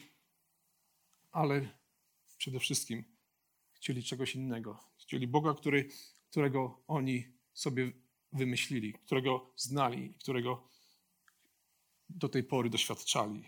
Ale 1.33 1.69
przede 2.39 2.61
wszystkim 2.61 3.05
chcieli 3.73 4.03
czegoś 4.03 4.35
innego. 4.35 4.79
Chcieli 4.99 5.27
Boga, 5.27 5.55
który, 5.55 5.89
którego 6.31 6.85
oni 6.87 7.25
sobie 7.53 7.93
wymyślili, 8.33 8.93
którego 8.93 9.53
znali, 9.57 10.15
którego 10.15 10.75
do 12.09 12.29
tej 12.29 12.45
pory 12.45 12.71
doświadczali. 12.71 13.45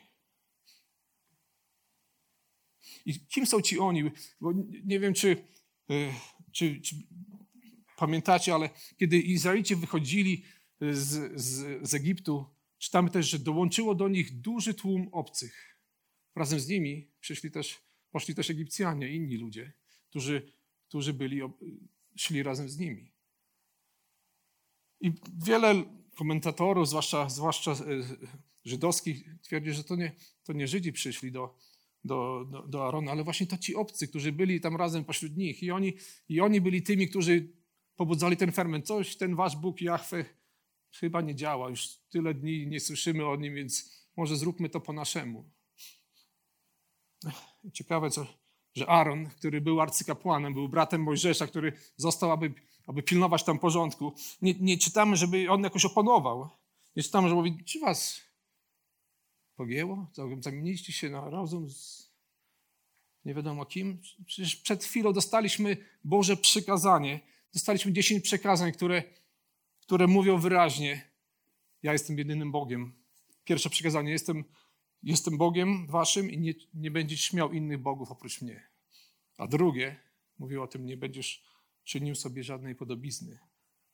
I 3.07 3.27
kim 3.27 3.47
są 3.47 3.61
ci 3.61 3.79
oni? 3.79 4.11
Bo 4.41 4.53
nie 4.85 5.01
wiem, 5.01 5.15
czy, 5.15 5.45
e, 5.91 6.13
czy, 6.53 6.81
czy 6.81 6.97
pamiętacie, 7.97 8.55
ale 8.55 8.71
kiedy 8.97 9.19
Izraelici 9.19 9.77
wychodzili 9.77 10.45
z, 10.81 11.41
z, 11.41 11.89
z 11.89 11.95
Egiptu, 11.95 12.47
czytamy 12.79 13.11
też, 13.11 13.29
że 13.29 13.39
dołączyło 13.39 13.95
do 13.95 14.09
nich 14.09 14.41
duży 14.41 14.75
tłum 14.75 15.09
obcych. 15.13 15.79
Razem 16.35 16.61
z 16.61 16.69
nimi 16.69 17.11
przyszli 17.21 17.51
też, 17.51 17.79
poszli 18.11 18.35
też 18.35 18.51
Egipcjanie, 18.51 19.09
inni 19.09 19.37
ludzie, 19.37 19.73
którzy, 20.11 20.53
którzy 20.89 21.13
byli, 21.13 21.41
szli 22.17 22.43
razem 22.43 22.69
z 22.69 22.79
nimi. 22.79 23.13
I 25.01 25.13
wiele 25.45 25.85
komentatorów, 26.17 26.89
zwłaszcza, 26.89 27.29
zwłaszcza 27.29 27.73
e, 27.73 27.77
żydowskich, 28.65 29.25
twierdzi, 29.43 29.73
że 29.73 29.85
to 29.85 29.97
nie, 29.97 30.13
to 30.45 30.53
nie 30.53 30.69
Żydzi 30.69 30.93
przyszli 30.93 31.33
do, 31.33 31.59
do, 32.05 32.47
do, 32.51 32.63
do 32.63 32.89
Arona, 32.89 33.13
ale 33.13 33.25
właśnie 33.25 33.47
to 33.47 33.59
ci 33.59 33.75
obcy, 33.75 34.09
którzy 34.09 34.33
byli 34.33 34.61
tam 34.61 34.77
razem 34.77 35.05
pośród 35.05 35.37
nich. 35.37 35.63
I 35.63 35.71
oni, 35.71 35.93
I 36.29 36.41
oni 36.41 36.61
byli 36.61 36.83
tymi, 36.83 37.09
którzy 37.09 37.53
pobudzali 37.97 38.37
ten 38.37 38.53
ferment. 38.53 38.87
Coś 38.87 39.17
ten 39.17 39.37
wasz 39.37 39.57
Bóg 39.57 39.81
Jahwe 39.81 40.25
chyba 40.93 41.21
nie 41.21 41.35
działa. 41.35 41.71
Już 41.71 41.89
tyle 42.11 42.35
dni 42.35 42.67
nie 42.67 42.81
słyszymy 42.81 43.27
o 43.27 43.37
nim, 43.37 43.55
więc 43.55 43.99
może 44.17 44.37
zróbmy 44.37 44.69
to 44.69 44.81
po 44.81 44.93
naszemu. 44.93 45.51
Ciekawe, 47.73 48.11
co, 48.11 48.27
że 48.75 48.87
Aaron, 48.87 49.27
który 49.27 49.61
był 49.61 49.81
arcykapłanem, 49.81 50.55
był 50.55 50.69
bratem 50.69 51.03
Mojżesza, 51.03 51.47
który 51.47 51.73
został, 51.97 52.33
aby, 52.33 52.55
aby 52.87 53.03
pilnować 53.03 53.45
tam 53.45 53.59
porządku. 53.59 54.15
Nie, 54.43 54.55
nie 54.55 54.79
czytamy, 54.79 55.17
żeby 55.17 55.51
on 55.51 55.63
jakoś 55.63 55.85
oponował. 55.85 56.49
Nie 56.97 57.03
czytamy, 57.03 57.29
że 57.29 57.35
mówi, 57.35 57.65
czy 57.65 57.81
was 57.81 58.28
pogięło? 59.59 60.07
Zamieniliście 60.41 60.93
się 60.93 61.11
na 61.11 61.31
rozum 61.31 61.71
z 61.71 62.09
nie 63.25 63.35
wiadomo 63.35 63.67
kim? 63.67 64.01
Przecież 64.27 64.57
przed 64.57 64.85
chwilą 64.85 65.13
dostaliśmy 65.13 65.77
Boże 66.05 66.37
przykazanie. 66.37 67.21
Dostaliśmy 67.55 67.93
dziesięć 67.93 68.25
przekazań, 68.25 68.73
które, 68.73 69.03
które 69.81 70.07
mówią 70.07 70.39
wyraźnie: 70.39 71.11
Ja 71.83 71.93
jestem 71.93 72.19
jedynym 72.19 72.53
Bogiem. 72.53 72.93
Pierwsze 73.45 73.71
przekazanie: 73.71 74.13
Jestem, 74.13 74.45
jestem 75.03 75.39
Bogiem 75.39 75.87
waszym 75.87 76.31
i 76.31 76.39
nie, 76.39 76.55
nie 76.75 76.91
będziesz 76.91 77.33
miał 77.33 77.53
innych 77.53 77.79
bogów 77.79 78.11
oprócz 78.11 78.43
mnie. 78.43 78.69
A 79.37 79.47
drugie 79.47 79.97
mówiło 80.39 80.65
o 80.65 80.69
tym: 80.69 80.87
Nie 80.87 80.97
będziesz 80.97 81.45
czynił 81.85 82.15
sobie 82.15 82.45
żadnej 82.45 82.75
podobizny 82.75 83.39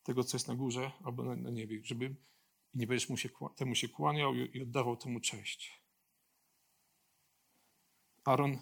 tego, 0.03 0.25
co 0.25 0.37
jest 0.37 0.49
na 0.49 0.55
górze 0.55 0.91
albo 1.05 1.25
na, 1.25 1.37
na 1.37 1.51
niebie, 1.51 1.81
żeby 1.85 2.15
i 2.75 2.79
nie 2.79 2.87
będziesz 2.87 3.09
mu 3.09 3.17
się, 3.17 3.29
temu 3.57 3.75
się 3.75 3.89
kłaniał 3.89 4.35
i 4.35 4.63
oddawał 4.63 4.97
temu 4.97 5.21
cześć. 5.21 5.85
Aaron 8.25 8.59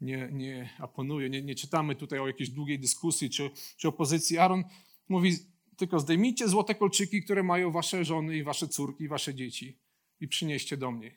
nie, 0.00 0.28
nie 0.32 0.70
aponuje, 0.78 1.30
nie, 1.30 1.42
nie 1.42 1.54
czytamy 1.54 1.96
tutaj 1.96 2.18
o 2.18 2.26
jakiejś 2.26 2.50
długiej 2.50 2.78
dyskusji 2.78 3.30
czy, 3.30 3.50
czy 3.76 3.88
opozycji. 3.88 4.38
Aaron 4.38 4.64
mówi 5.08 5.36
tylko 5.76 6.00
zdejmijcie 6.00 6.48
złote 6.48 6.74
kolczyki, 6.74 7.22
które 7.22 7.42
mają 7.42 7.70
wasze 7.70 8.04
żony 8.04 8.36
i 8.36 8.42
wasze 8.42 8.68
córki 8.68 9.04
i 9.04 9.08
wasze 9.08 9.34
dzieci 9.34 9.78
i 10.20 10.28
przynieście 10.28 10.76
do 10.76 10.90
mnie. 10.90 11.16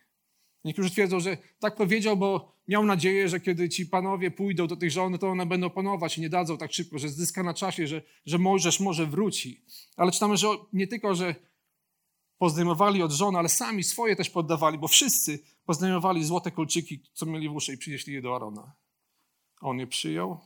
Niektórzy 0.63 0.89
twierdzą, 0.89 1.20
że 1.20 1.38
tak 1.60 1.75
powiedział, 1.75 2.17
bo 2.17 2.58
miał 2.67 2.86
nadzieję, 2.86 3.29
że 3.29 3.39
kiedy 3.39 3.70
ci 3.70 3.86
panowie 3.86 4.32
pójdą 4.32 4.67
do 4.67 4.75
tych 4.75 4.91
żony, 4.91 5.20
to 5.20 5.29
one 5.29 5.46
będą 5.46 5.70
panować 5.70 6.17
i 6.17 6.22
nie 6.22 6.29
dadzą 6.29 6.58
tak 6.58 6.74
szybko, 6.74 7.00
że 7.00 7.10
zyska 7.10 7.43
na 7.43 7.53
czasie, 7.53 7.88
że, 7.88 8.01
że 8.25 8.38
Mojżesz 8.38 8.79
może 8.79 9.05
wróci. 9.05 9.65
Ale 9.98 10.12
czytamy, 10.12 10.38
że 10.38 10.48
nie 10.74 10.88
tylko, 10.88 11.15
że 11.15 11.36
pozdejmowali 12.44 13.04
od 13.04 13.12
żon, 13.12 13.36
ale 13.36 13.50
sami 13.50 13.84
swoje 13.84 14.16
też 14.16 14.30
poddawali, 14.30 14.78
bo 14.78 14.88
wszyscy 14.88 15.40
pozdejmowali 15.66 16.24
złote 16.24 16.52
kolczyki, 16.52 17.04
co 17.14 17.26
mieli 17.26 17.50
w 17.50 17.56
uszy 17.56 17.74
i 17.74 17.78
przynieśli 17.78 18.14
je 18.14 18.22
do 18.22 18.36
Arona. 18.36 18.76
On 19.62 19.80
je 19.80 19.88
przyjął, 19.88 20.40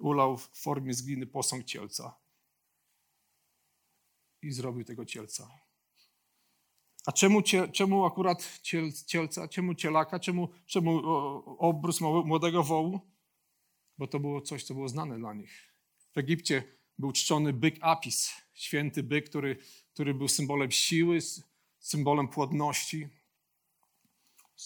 ulał 0.00 0.36
w 0.36 0.48
formie 0.48 0.94
z 0.94 1.02
gliny 1.02 1.26
posąg 1.26 1.64
cielca 1.64 2.18
i 4.42 4.52
zrobił 4.52 4.84
tego 4.84 5.04
cielca. 5.04 5.48
A 7.06 7.12
czemu, 7.12 7.42
czemu 7.72 8.04
akurat 8.04 8.60
ciel, 8.62 8.92
cielca, 9.06 9.48
czemu 9.48 9.74
cielaka, 9.74 10.18
czemu, 10.18 10.48
czemu 10.66 11.02
obrus 11.58 12.00
młodego 12.00 12.62
wołu? 12.62 13.00
Bo 13.98 14.06
to 14.06 14.20
było 14.20 14.40
coś, 14.40 14.64
co 14.64 14.74
było 14.74 14.88
znane 14.88 15.18
dla 15.18 15.34
nich. 15.34 15.74
W 16.14 16.18
Egipcie 16.18 16.78
był 16.98 17.12
czczony 17.12 17.52
byk 17.52 17.76
Apis, 17.80 18.32
święty 18.54 19.02
byk, 19.02 19.28
który 19.28 19.56
który 19.98 20.14
był 20.14 20.28
symbolem 20.28 20.70
siły, 20.70 21.18
symbolem 21.78 22.28
płodności. 22.28 23.08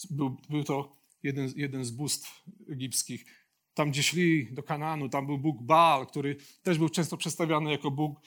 Był, 0.09 0.37
był 0.49 0.63
to 0.63 0.95
jeden, 1.23 1.53
jeden 1.55 1.85
z 1.85 1.91
bóstw 1.91 2.43
egipskich. 2.69 3.25
Tam, 3.73 3.91
gdzie 3.91 4.03
szli 4.03 4.53
do 4.53 4.63
Kananu, 4.63 5.09
tam 5.09 5.25
był 5.25 5.37
Bóg 5.37 5.61
Baal, 5.61 6.07
który 6.07 6.35
też 6.63 6.77
był 6.77 6.89
często 6.89 7.17
przedstawiany 7.17 7.71
jako 7.71 7.91
Bóg 7.91 8.19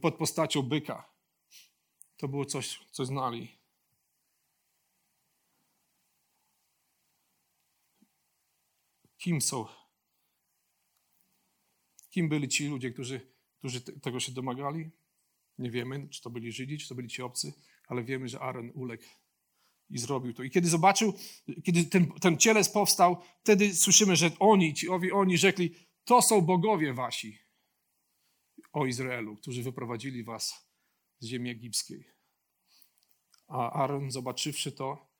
pod 0.00 0.14
postacią 0.14 0.62
byka. 0.62 1.12
to 2.16 2.28
było 2.28 2.44
coś, 2.44 2.80
co 2.90 3.04
znali. 3.04 3.48
Kim 9.18 9.40
są? 9.40 9.66
Kim 12.10 12.28
byli 12.28 12.48
ci 12.48 12.68
ludzie, 12.68 12.90
którzy, 12.90 13.20
którzy 13.58 13.80
tego 13.80 14.20
się 14.20 14.32
domagali? 14.32 15.01
Nie 15.58 15.70
wiemy, 15.70 16.08
czy 16.08 16.22
to 16.22 16.30
byli 16.30 16.52
Żydzi, 16.52 16.78
czy 16.78 16.88
to 16.88 16.94
byli 16.94 17.08
ci 17.08 17.22
obcy, 17.22 17.52
ale 17.88 18.04
wiemy, 18.04 18.28
że 18.28 18.40
Aaron 18.40 18.70
uległ 18.74 19.04
i 19.90 19.98
zrobił 19.98 20.32
to. 20.32 20.42
I 20.42 20.50
kiedy 20.50 20.68
zobaczył, 20.68 21.14
kiedy 21.64 21.84
ten, 21.84 22.12
ten 22.12 22.38
cielec 22.38 22.68
powstał, 22.68 23.16
wtedy 23.40 23.74
słyszymy, 23.74 24.16
że 24.16 24.30
oni, 24.38 24.74
ci 24.74 24.88
owi, 24.88 25.12
oni 25.12 25.38
rzekli, 25.38 25.74
to 26.04 26.22
są 26.22 26.40
bogowie 26.40 26.94
wasi, 26.94 27.38
o 28.72 28.86
Izraelu, 28.86 29.36
którzy 29.36 29.62
wyprowadzili 29.62 30.24
was 30.24 30.68
z 31.18 31.26
ziemi 31.26 31.50
egipskiej. 31.50 32.04
A 33.48 33.70
Aaron, 33.70 34.10
zobaczywszy 34.10 34.72
to, 34.72 35.12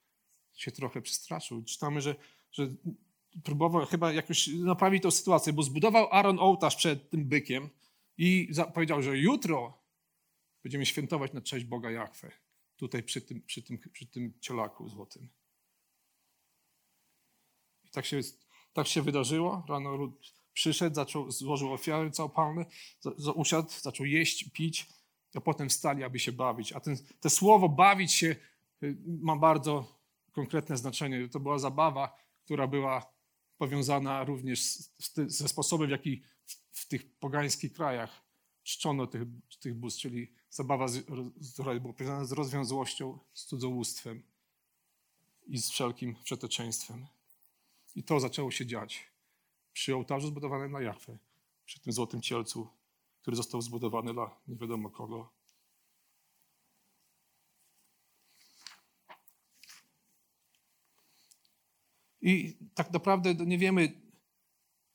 się 0.55 0.71
trochę 0.71 1.03
przestraszył. 1.03 1.65
Czytamy, 1.65 2.01
że, 2.01 2.15
że 2.53 2.75
próbował 3.45 3.87
chyba 3.87 4.13
jakoś 4.13 4.47
naprawić 4.47 5.03
tę 5.03 5.11
sytuację, 5.11 5.53
bo 5.53 5.63
zbudował 5.63 6.09
Aaron 6.11 6.39
ołtarz 6.39 6.77
przed 6.77 7.11
tym 7.11 7.25
bykiem 7.25 7.69
i 8.19 8.49
powiedział, 8.75 9.03
że 9.03 9.19
jutro 9.19 9.82
będziemy 10.63 10.87
świętować 10.87 11.33
na 11.33 11.41
cześć 11.41 11.65
Boga 11.65 11.91
Jachwę. 11.91 12.33
Tutaj 12.77 13.03
przy 13.03 13.21
tym, 13.21 13.43
przy 13.43 13.63
tym, 13.63 13.79
przy 13.93 14.07
tym 14.07 14.33
cielaku 14.41 14.89
złotym. 14.89 15.29
I 17.85 17.91
tak 17.91 18.07
się, 18.07 18.21
tak 18.73 18.87
się 18.87 19.03
wydarzyło. 19.03 19.65
Rano 19.69 19.97
lud 19.97 20.35
przyszedł, 20.53 20.95
zaczął, 20.95 21.31
złożył 21.31 21.73
ofiary 21.73 22.11
całopalne, 22.11 22.67
usiadł, 23.35 23.71
zaczął 23.81 24.07
jeść, 24.07 24.51
pić, 24.51 24.89
a 25.35 25.41
potem 25.41 25.69
wstali, 25.69 26.05
aby 26.05 26.19
się 26.19 26.33
bawić. 26.33 26.73
A 26.73 26.81
ten, 26.81 26.97
te 27.21 27.31
słowo 27.31 27.69
bawić 27.69 28.13
się 28.13 28.37
y, 28.83 28.97
ma 29.07 29.37
bardzo 29.37 30.01
konkretne 30.33 30.77
znaczenie. 30.77 31.29
To 31.29 31.41
była 31.41 31.59
zabawa, 31.59 32.17
która 32.45 32.67
była 32.67 33.13
powiązana 33.59 34.25
również 34.25 34.61
ze 35.27 35.49
sposobem, 35.49 35.89
w 35.89 35.91
jaki 35.91 36.23
w, 36.45 36.81
w 36.81 36.89
tych 36.89 37.19
pogańskich 37.19 37.73
krajach 37.73 38.22
czczono 38.63 39.07
tych, 39.07 39.23
tych 39.61 39.75
bóstw, 39.75 40.01
czyli 40.01 40.33
zabawa, 40.51 40.89
z, 40.89 41.05
która 41.53 41.81
była 41.81 41.93
powiązana 41.93 42.25
z 42.25 42.33
rozwiązłością, 42.33 43.19
z 43.35 43.45
cudzołóstwem 43.45 44.23
i 45.47 45.59
z 45.59 45.71
wszelkim 45.71 46.15
przeteczeństwem. 46.25 47.07
I 47.95 48.03
to 48.03 48.21
zaczęło 48.21 48.51
się 48.51 48.67
dziać 48.67 49.13
przy 49.73 49.95
ołtarzu 49.95 50.27
zbudowanym 50.27 50.73
na 50.73 50.81
Jachwę, 50.81 51.19
przy 51.65 51.81
tym 51.81 51.93
złotym 51.93 52.23
cielcu, 52.23 52.69
który 53.23 53.37
został 53.37 53.63
zbudowany 53.63 54.13
dla 54.13 54.41
nie 54.49 54.57
wiadomo 54.57 54.91
kogo. 54.91 55.33
I 62.21 62.57
tak 62.75 62.93
naprawdę 62.93 63.35
nie 63.35 63.59
wiemy, 63.59 64.02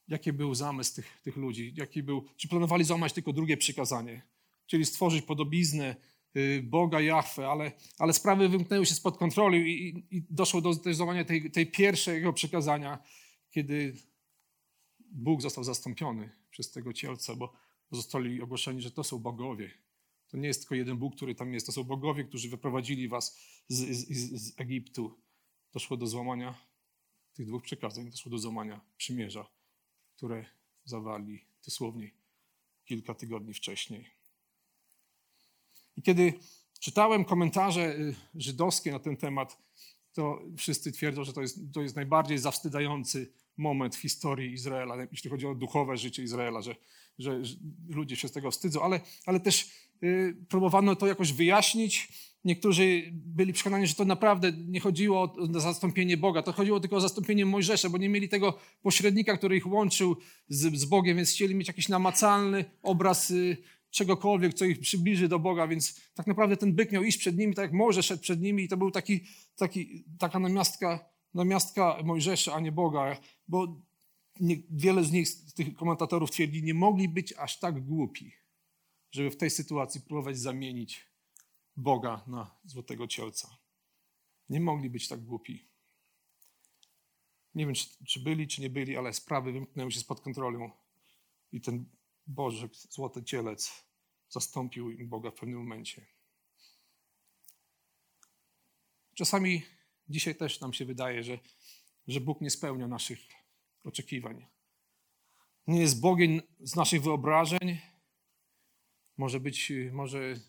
jaki 0.08 0.34
był 0.34 0.56
zamysł 0.56 0.96
tych, 0.96 1.20
tych 1.24 1.38
ludzi, 1.38 1.74
jaki 1.76 2.04
był, 2.04 2.26
czy 2.38 2.48
planowali 2.48 2.84
złamać 2.84 3.14
tylko 3.14 3.34
drugie 3.34 3.58
przykazanie, 3.58 4.22
czyli 4.66 4.86
stworzyć 4.86 5.26
podobiznę 5.26 5.96
y, 6.38 6.64
Boga 6.64 7.02
Jahwe, 7.02 7.48
ale, 7.48 7.72
ale 8.00 8.14
sprawy 8.14 8.50
wymknęły 8.50 8.86
się 8.86 8.96
spod 8.96 9.18
kontroli 9.18 9.88
i, 9.88 10.18
i 10.18 10.24
doszło 10.30 10.62
do 10.62 10.76
też 10.76 10.96
złamania 10.96 11.26
tej, 11.26 11.52
tej 11.52 11.68
pierwszego 11.72 12.34
przykazania, 12.34 13.00
kiedy 13.50 13.96
Bóg 15.00 15.42
został 15.42 15.64
zastąpiony 15.64 16.30
przez 16.50 16.72
tego 16.72 16.94
cielca, 16.94 17.36
bo 17.36 17.54
zostali 17.92 18.42
ogłoszeni, 18.42 18.82
że 18.82 18.92
to 18.92 19.04
są 19.04 19.20
bogowie. 19.20 19.72
To 20.28 20.38
nie 20.38 20.48
jest 20.48 20.62
tylko 20.62 20.76
jeden 20.76 20.98
Bóg, 20.98 21.16
który 21.16 21.36
tam 21.36 21.54
jest, 21.54 21.66
to 21.66 21.72
są 21.72 21.84
bogowie, 21.84 22.24
którzy 22.24 22.50
wyprowadzili 22.50 23.08
was 23.08 23.40
z, 23.68 23.98
z, 23.98 24.42
z 24.42 24.60
Egiptu. 24.60 25.20
Doszło 25.74 25.98
do 25.98 26.08
złamania 26.08 26.56
tych 27.34 27.48
dwóch 27.48 27.64
przekazań, 27.64 28.10
doszło 28.10 28.32
do 28.32 28.38
złamania 28.38 28.82
przymierza, 28.98 29.57
które 30.18 30.46
zawali 30.86 31.46
dosłownie 31.66 32.12
kilka 32.86 33.14
tygodni 33.14 33.54
wcześniej. 33.54 34.10
I 35.98 36.02
kiedy 36.02 36.34
czytałem 36.80 37.26
komentarze 37.26 37.96
y, 37.96 38.16
żydowskie 38.36 38.92
na 38.92 39.00
ten 39.00 39.18
temat, 39.18 39.58
to 40.14 40.42
wszyscy 40.58 40.92
twierdzą, 40.92 41.24
że 41.24 41.34
to 41.34 41.42
jest, 41.42 41.60
to 41.74 41.82
jest 41.82 41.96
najbardziej 41.96 42.38
zawstydzający 42.38 43.32
moment 43.58 43.96
w 43.96 44.02
historii 44.02 44.54
Izraela, 44.54 44.96
jeśli 45.12 45.30
chodzi 45.30 45.48
o 45.48 45.56
duchowe 45.56 45.98
życie 45.98 46.24
Izraela, 46.24 46.62
że, 46.62 46.76
że, 47.20 47.46
że 47.46 47.56
ludzie 47.90 48.16
się 48.16 48.28
z 48.28 48.32
tego 48.32 48.52
wstydzą, 48.52 48.84
ale, 48.84 49.00
ale 49.26 49.40
też 49.40 49.72
próbowano 50.50 50.96
to 50.96 51.08
jakoś 51.08 51.34
wyjaśnić. 51.34 52.08
Niektórzy 52.44 53.04
byli 53.14 53.54
przekonani, 53.54 53.88
że 53.88 53.96
to 53.96 54.06
naprawdę 54.06 54.52
nie 54.52 54.80
chodziło 54.80 55.22
o 55.22 55.60
zastąpienie 55.60 56.18
Boga, 56.18 56.42
to 56.42 56.52
chodziło 56.54 56.80
tylko 56.80 56.96
o 56.96 57.02
zastąpienie 57.02 57.46
Mojżesza, 57.46 57.90
bo 57.90 57.98
nie 57.98 58.10
mieli 58.10 58.30
tego 58.30 58.60
pośrednika, 58.82 59.38
który 59.38 59.58
ich 59.58 59.68
łączył 59.68 60.18
z, 60.48 60.80
z 60.80 60.86
Bogiem, 60.86 61.18
więc 61.18 61.32
chcieli 61.32 61.56
mieć 61.56 61.68
jakiś 61.68 61.90
namacalny 61.90 62.66
obraz 62.84 63.32
y, 63.32 63.58
czegokolwiek, 63.90 64.54
co 64.54 64.66
ich 64.66 64.80
przybliży 64.80 65.28
do 65.28 65.40
Boga, 65.40 65.68
więc 65.68 66.02
tak 66.14 66.28
naprawdę 66.28 66.58
ten 66.58 66.74
byk 66.74 66.92
miał 66.92 67.04
iść 67.04 67.18
przed 67.18 67.38
nimi, 67.38 67.56
tak 67.56 67.64
jak 67.64 67.74
Mojżesz 67.74 68.06
szedł 68.06 68.22
przed 68.22 68.42
nimi 68.42 68.64
i 68.64 68.68
to 68.68 68.78
był 68.78 68.92
taki, 68.92 69.24
taki, 69.56 70.06
taka 70.20 70.40
namiastka 70.40 71.18
namiastka 71.34 71.98
Mojżesza, 72.04 72.54
a 72.54 72.60
nie 72.60 72.72
Boga, 72.72 73.18
bo 73.48 73.82
nie, 74.40 74.56
wiele 74.70 75.04
z 75.04 75.12
nich, 75.12 75.28
z 75.28 75.54
tych 75.54 75.74
komentatorów 75.74 76.32
twierdzi, 76.32 76.64
nie 76.64 76.74
mogli 76.74 77.10
być 77.10 77.34
aż 77.34 77.60
tak 77.60 77.86
głupi, 77.86 78.32
żeby 79.12 79.32
w 79.32 79.38
tej 79.38 79.50
sytuacji 79.50 80.02
próbować 80.02 80.40
zamienić 80.40 81.06
Boga 81.76 82.24
na 82.28 82.56
złotego 82.66 83.08
cielca. 83.08 83.58
Nie 84.50 84.60
mogli 84.60 84.90
być 84.90 85.08
tak 85.08 85.26
głupi. 85.26 85.68
Nie 87.56 87.66
wiem, 87.66 87.76
czy, 87.76 88.06
czy 88.06 88.20
byli, 88.20 88.48
czy 88.48 88.62
nie 88.62 88.70
byli, 88.70 88.98
ale 88.98 89.14
sprawy 89.14 89.52
wymknęły 89.52 89.92
się 89.92 90.00
spod 90.00 90.22
kontrolą 90.22 90.72
i 91.52 91.62
ten 91.62 91.86
Boży, 92.28 92.70
złoty 92.90 93.24
cielec 93.24 93.84
zastąpił 94.30 94.92
im 94.92 95.10
Boga 95.10 95.32
w 95.32 95.36
pewnym 95.36 95.60
momencie. 95.60 96.06
Czasami 99.14 99.64
Dzisiaj 100.10 100.36
też 100.36 100.60
nam 100.60 100.74
się 100.74 100.86
wydaje, 100.86 101.24
że, 101.24 101.40
że 102.08 102.22
Bóg 102.22 102.42
nie 102.42 102.50
spełnia 102.50 102.88
naszych 102.88 103.20
oczekiwań. 103.84 104.46
Nie 105.68 105.82
jest 105.82 106.00
Bogiem 106.00 106.42
z 106.60 106.76
naszych 106.76 107.02
wyobrażeń. 107.02 107.78
Może 109.18 109.40
być, 109.40 109.72
może 109.92 110.40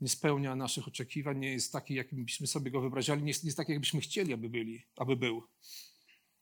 nie 0.00 0.08
spełnia 0.08 0.56
naszych 0.56 0.88
oczekiwań, 0.88 1.38
nie 1.38 1.52
jest 1.52 1.72
taki, 1.72 1.94
jakbyśmy 1.94 2.46
sobie 2.46 2.70
go 2.70 2.80
wyobrażali, 2.80 3.22
nie 3.22 3.28
jest, 3.28 3.44
nie 3.44 3.48
jest 3.48 3.56
taki, 3.56 3.72
jakbyśmy 3.72 4.00
chcieli, 4.00 4.32
aby, 4.32 4.48
byli, 4.48 4.82
aby 4.96 5.16
był. 5.16 5.42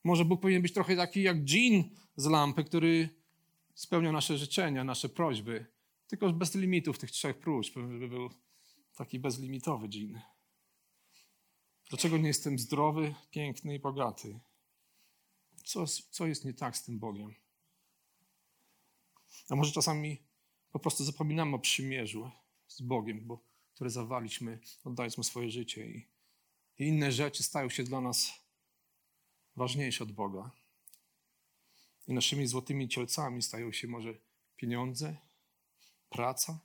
Może 0.04 0.24
Bóg 0.24 0.40
powinien 0.40 0.62
być 0.62 0.72
trochę 0.72 0.96
taki 0.96 1.22
jak 1.22 1.44
dżin 1.44 1.90
z 2.16 2.26
lampy, 2.26 2.64
który 2.64 3.08
spełnia 3.74 4.12
nasze 4.12 4.38
życzenia, 4.38 4.84
nasze 4.84 5.08
prośby, 5.08 5.66
tylko 6.06 6.32
bez 6.32 6.54
limitów 6.54 6.98
tych 6.98 7.10
trzech 7.10 7.38
próśb, 7.38 7.74
żeby 7.74 8.08
był 8.08 8.30
taki 8.96 9.18
bezlimitowy 9.18 9.88
dżin. 9.88 10.20
Dlaczego 11.88 12.18
nie 12.18 12.28
jestem 12.28 12.58
zdrowy, 12.58 13.14
piękny 13.30 13.74
i 13.74 13.78
bogaty? 13.78 14.40
Co, 15.64 15.84
co 15.86 16.26
jest 16.26 16.44
nie 16.44 16.54
tak 16.54 16.76
z 16.76 16.84
tym 16.84 16.98
Bogiem? 16.98 17.34
A 19.48 19.56
może 19.56 19.72
czasami 19.72 20.22
po 20.74 20.78
prostu 20.78 21.04
zapominamy 21.04 21.56
o 21.56 21.58
przymierzu 21.58 22.30
z 22.68 22.82
Bogiem, 22.82 23.26
bo, 23.26 23.44
które 23.74 23.90
zawaliśmy, 23.90 24.58
oddając 24.84 25.18
Mu 25.18 25.24
swoje 25.24 25.50
życie 25.50 25.86
i, 25.86 26.08
i 26.78 26.88
inne 26.88 27.12
rzeczy 27.12 27.42
stają 27.42 27.68
się 27.70 27.84
dla 27.84 28.00
nas 28.00 28.32
ważniejsze 29.56 30.04
od 30.04 30.12
Boga. 30.12 30.50
I 32.08 32.12
naszymi 32.12 32.46
złotymi 32.46 32.88
cielcami 32.88 33.42
stają 33.42 33.72
się 33.72 33.88
może 33.88 34.14
pieniądze, 34.56 35.16
praca, 36.08 36.60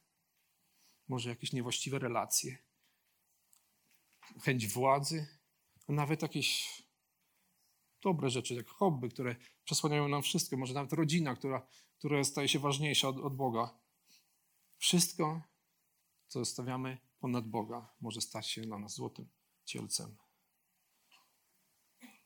może 1.08 1.30
jakieś 1.30 1.54
niewłaściwe 1.54 2.00
relacje 2.00 2.58
chęć 4.42 4.68
władzy, 4.68 5.28
a 5.88 5.92
nawet 5.92 6.22
jakieś 6.22 6.82
dobre 8.02 8.30
rzeczy, 8.30 8.54
jak 8.54 8.68
hobby, 8.68 9.10
które 9.10 9.36
przesłaniają 9.64 10.08
nam 10.08 10.22
wszystko, 10.22 10.58
może 10.58 10.74
nawet 10.74 10.94
rodzina, 10.94 11.36
która, 11.36 11.68
która 11.98 12.24
staje 12.24 12.48
się 12.48 12.60
ważniejsza 12.60 13.08
od, 13.08 13.18
od 13.18 13.36
Boga. 13.36 13.89
Wszystko, 14.80 15.42
co 16.28 16.46
stawiamy 16.46 16.98
ponad 17.20 17.48
Boga, 17.48 17.94
może 18.02 18.22
stać 18.22 18.48
się 18.48 18.62
dla 18.62 18.80
nas 18.80 18.94
złotym 18.94 19.30
cielcem. 19.66 20.18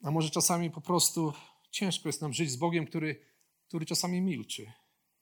A 0.03 0.11
może 0.11 0.29
czasami 0.29 0.71
po 0.71 0.81
prostu 0.81 1.33
ciężko 1.71 2.09
jest 2.09 2.21
nam 2.21 2.33
żyć 2.33 2.51
z 2.51 2.55
Bogiem, 2.55 2.85
który, 2.85 3.25
który 3.67 3.85
czasami 3.85 4.21
milczy. 4.21 4.71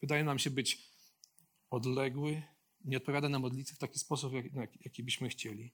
Wydaje 0.01 0.23
nam 0.23 0.39
się 0.39 0.49
być 0.49 0.91
odległy, 1.69 2.43
nie 2.85 2.97
odpowiada 2.97 3.29
na 3.29 3.39
modlitwy 3.39 3.75
w 3.75 3.79
taki 3.79 3.99
sposób, 3.99 4.33
jak, 4.33 4.85
jaki 4.85 5.03
byśmy 5.03 5.29
chcieli 5.29 5.73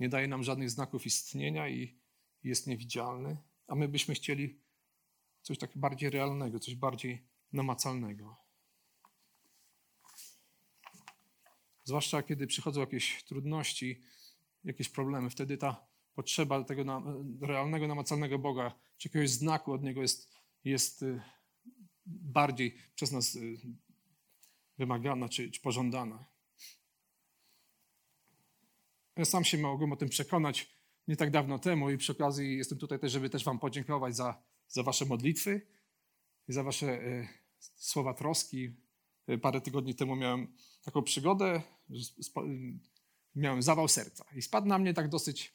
nie 0.00 0.08
daje 0.08 0.28
nam 0.28 0.42
żadnych 0.42 0.70
znaków 0.70 1.06
istnienia 1.06 1.68
i 1.68 2.00
jest 2.42 2.66
niewidzialny, 2.66 3.36
a 3.66 3.74
my 3.74 3.88
byśmy 3.88 4.14
chcieli 4.14 4.60
coś 5.42 5.58
tak 5.58 5.70
bardziej 5.74 6.10
realnego, 6.10 6.60
coś 6.60 6.74
bardziej 6.74 7.28
namacalnego. 7.52 8.36
Zwłaszcza 11.84 12.22
kiedy 12.22 12.46
przychodzą 12.46 12.80
jakieś 12.80 13.24
trudności, 13.24 14.02
jakieś 14.64 14.88
problemy. 14.88 15.30
Wtedy 15.30 15.58
ta 15.58 15.86
potrzeba 16.14 16.64
tego 16.64 16.84
na, 16.84 17.02
realnego, 17.40 17.88
namacalnego 17.88 18.38
Boga, 18.38 18.74
czy 18.98 19.08
jakiegoś 19.08 19.30
znaku 19.30 19.72
od 19.72 19.82
Niego 19.82 20.02
jest, 20.02 20.30
jest 20.64 21.02
y, 21.02 21.20
bardziej 22.06 22.76
przez 22.94 23.12
nas 23.12 23.34
y, 23.34 23.58
wymagana 24.78 25.28
czy, 25.28 25.50
czy 25.50 25.60
pożądana. 25.60 26.24
Ja 29.16 29.24
sam 29.24 29.44
się 29.44 29.58
mogłem 29.58 29.92
o 29.92 29.96
tym 29.96 30.08
przekonać 30.08 30.80
nie 31.08 31.16
tak 31.16 31.30
dawno 31.30 31.58
temu 31.58 31.90
i 31.90 31.98
przy 31.98 32.12
okazji 32.12 32.56
jestem 32.56 32.78
tutaj 32.78 32.98
też, 32.98 33.12
żeby 33.12 33.30
też 33.30 33.44
Wam 33.44 33.58
podziękować 33.58 34.16
za, 34.16 34.42
za 34.68 34.82
Wasze 34.82 35.04
modlitwy 35.04 35.66
i 36.48 36.52
za 36.52 36.62
Wasze 36.62 37.02
y, 37.02 37.28
słowa 37.76 38.14
troski. 38.14 38.70
Y, 39.30 39.38
parę 39.38 39.60
tygodni 39.60 39.94
temu 39.94 40.16
miałem 40.16 40.56
taką 40.82 41.02
przygodę, 41.02 41.62
miałem 43.34 43.62
zawał 43.62 43.88
serca 43.88 44.24
i 44.36 44.42
spadł 44.42 44.66
na 44.66 44.78
mnie 44.78 44.94
tak 44.94 45.08
dosyć 45.08 45.52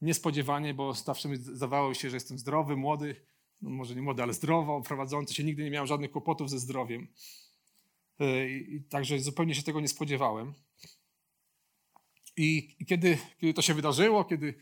niespodziewanie, 0.00 0.74
bo 0.74 0.94
zawsze 0.94 1.28
mi 1.28 1.36
zdawało 1.36 1.94
się, 1.94 2.10
że 2.10 2.16
jestem 2.16 2.38
zdrowy, 2.38 2.76
młody, 2.76 3.16
no 3.62 3.70
może 3.70 3.94
nie 3.94 4.02
młody, 4.02 4.22
ale 4.22 4.34
zdrowo, 4.34 4.80
prowadzący 4.80 5.34
się, 5.34 5.44
nigdy 5.44 5.64
nie 5.64 5.70
miałem 5.70 5.86
żadnych 5.86 6.10
kłopotów 6.10 6.50
ze 6.50 6.58
zdrowiem. 6.58 7.08
Y, 8.20 8.50
I, 8.50 8.82
także 8.82 9.18
zupełnie 9.18 9.54
się 9.54 9.62
tego 9.62 9.80
nie 9.80 9.88
spodziewałem. 9.88 10.54
I, 12.36 12.76
i 12.78 12.86
kiedy, 12.86 13.18
kiedy 13.38 13.54
to 13.54 13.62
się 13.62 13.74
wydarzyło, 13.74 14.24
kiedy, 14.24 14.54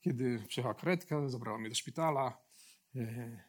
kiedy 0.00 0.42
przyjechała 0.48 0.74
karetka, 0.74 1.28
zabrała 1.28 1.58
mnie 1.58 1.68
do 1.68 1.74
szpitala, 1.74 2.38
y, 2.96 3.40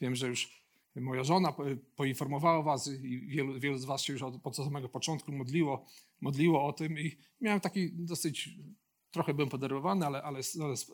wiem, 0.00 0.14
że 0.14 0.28
już 0.28 0.65
moja 1.00 1.24
żona 1.24 1.54
poinformowała 1.96 2.62
was 2.62 2.88
i 2.88 3.26
wielu, 3.26 3.60
wielu 3.60 3.78
z 3.78 3.84
was 3.84 4.02
się 4.02 4.12
już 4.12 4.22
od, 4.22 4.34
od 4.46 4.56
samego 4.56 4.88
początku 4.88 5.32
modliło, 5.32 5.86
modliło 6.20 6.66
o 6.66 6.72
tym 6.72 6.98
i 6.98 7.16
miałem 7.40 7.60
taki 7.60 7.92
dosyć, 7.92 8.50
trochę 9.10 9.34
byłem 9.34 9.48
poderwowany, 9.48 10.06
ale, 10.06 10.22
ale, 10.22 10.40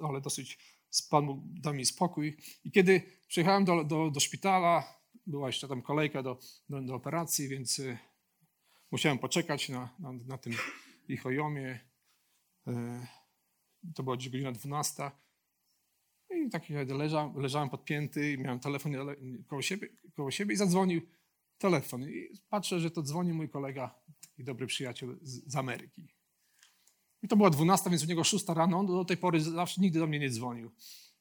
ale, 0.03 0.21
dosyć 0.21 0.59
Pan 1.11 1.43
dał 1.45 1.75
mi 1.75 1.87
spokój. 1.87 2.37
I 2.65 2.71
kiedy 2.71 3.03
przyjechałem 3.29 3.65
do, 3.65 3.85
do, 3.85 4.11
do 4.11 4.21
szpitala, 4.21 5.03
była 5.27 5.47
jeszcze 5.47 5.69
tam 5.69 5.83
kolejka 5.83 6.23
do, 6.23 6.38
do, 6.69 6.83
do 6.83 6.95
operacji, 6.95 7.49
więc 7.49 7.79
y, 7.79 7.99
musiałem 8.91 9.19
poczekać 9.19 9.69
na, 9.69 9.88
na, 9.99 10.12
na 10.12 10.38
tym 10.38 10.53
ich 11.09 11.27
ojomie. 11.27 11.81
Y, 12.69 12.73
to 13.95 14.03
była 14.03 14.17
godzina 14.17 14.53
12. 14.53 15.11
I 16.46 16.50
tak 16.50 16.62
leżałem, 16.88 17.37
leżałem 17.37 17.70
podpięty 17.70 18.33
i 18.33 18.38
miałem 18.38 18.61
telefon 18.61 18.92
koło 19.46 19.62
siebie, 19.62 19.88
koło 20.14 20.31
siebie 20.31 20.55
i 20.55 20.57
zadzwonił 20.57 21.02
telefon. 21.59 22.02
I 22.02 22.28
patrzę, 22.48 22.81
że 22.81 22.90
to 22.90 23.02
dzwoni 23.02 23.33
mój 23.33 23.48
kolega, 23.48 23.94
taki 24.20 24.44
dobry 24.44 24.66
przyjaciel 24.66 25.18
z, 25.22 25.52
z 25.52 25.57
Ameryki. 25.57 26.09
I 27.22 27.28
to 27.28 27.37
była 27.37 27.50
12, 27.50 27.90
więc 27.90 28.05
u 28.05 28.07
niego 28.07 28.24
6 28.24 28.48
rano. 28.48 28.78
On 28.78 28.87
do 28.87 29.05
tej 29.05 29.16
pory 29.16 29.40
zawsze 29.40 29.81
nigdy 29.81 29.98
do 29.98 30.07
mnie 30.07 30.18
nie 30.18 30.31
dzwonił. 30.31 30.70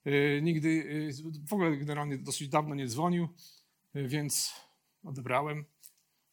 Yy, 0.05 0.41
nigdy, 0.43 0.69
yy, 0.69 1.31
w 1.47 1.53
ogóle 1.53 1.77
generalnie 1.77 2.17
dosyć 2.17 2.49
dawno 2.49 2.75
nie 2.75 2.87
dzwonił, 2.87 3.27
yy, 3.93 4.07
więc 4.07 4.53
odebrałem. 5.03 5.65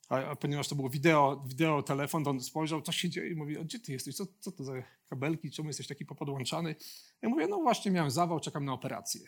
A, 0.09 0.17
a, 0.17 0.37
ponieważ 0.37 0.69
to 0.69 0.75
było 0.75 0.91
wideo, 0.91 1.45
wideo, 1.47 1.83
telefon, 1.83 2.25
to 2.25 2.31
on 2.31 2.41
spojrzał, 2.41 2.83
co 2.83 2.93
się 2.93 3.11
dzieje 3.11 3.31
i 3.31 3.35
mówi, 3.35 3.57
gdzie 3.65 3.79
ty 3.79 3.93
jesteś, 3.93 4.17
co, 4.17 4.27
co 4.41 4.53
to 4.53 4.65
za 4.65 4.73
kabelki, 5.09 5.51
czemu 5.51 5.69
jesteś 5.69 5.87
taki 5.87 6.07
popodłączany? 6.07 6.75
Ja 7.23 7.29
mówię, 7.29 7.47
no 7.47 7.59
właśnie 7.59 7.91
miałem 7.91 8.11
zawał, 8.11 8.41
czekam 8.41 8.65
na 8.65 8.73
operację. 8.73 9.21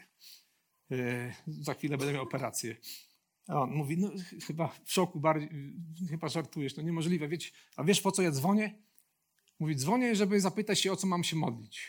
za 1.47 1.75
chwilę 1.75 1.99
będę 1.99 2.12
miał 2.12 2.23
operację. 2.23 2.77
A 3.49 3.61
on 3.61 3.71
mówi, 3.71 3.99
no 3.99 4.11
chyba 4.47 4.69
w 4.85 4.93
szoku 4.93 5.21
bardziej, 5.21 5.49
chyba 6.11 6.29
żartujesz, 6.29 6.75
to 6.75 6.83
niemożliwe. 6.83 7.29
Wiecie, 7.29 7.51
a 7.77 7.85
wiesz 7.85 8.01
po 8.01 8.12
co 8.12 8.23
ja 8.23 8.31
dzwonię? 8.31 8.83
Mówi, 9.59 9.77
dzwonię, 9.77 10.14
żeby 10.14 10.40
zapytać 10.40 10.81
się, 10.81 10.93
o 10.93 10.97
co 10.97 11.07
mam 11.07 11.25
się 11.25 11.37
modlić. 11.37 11.88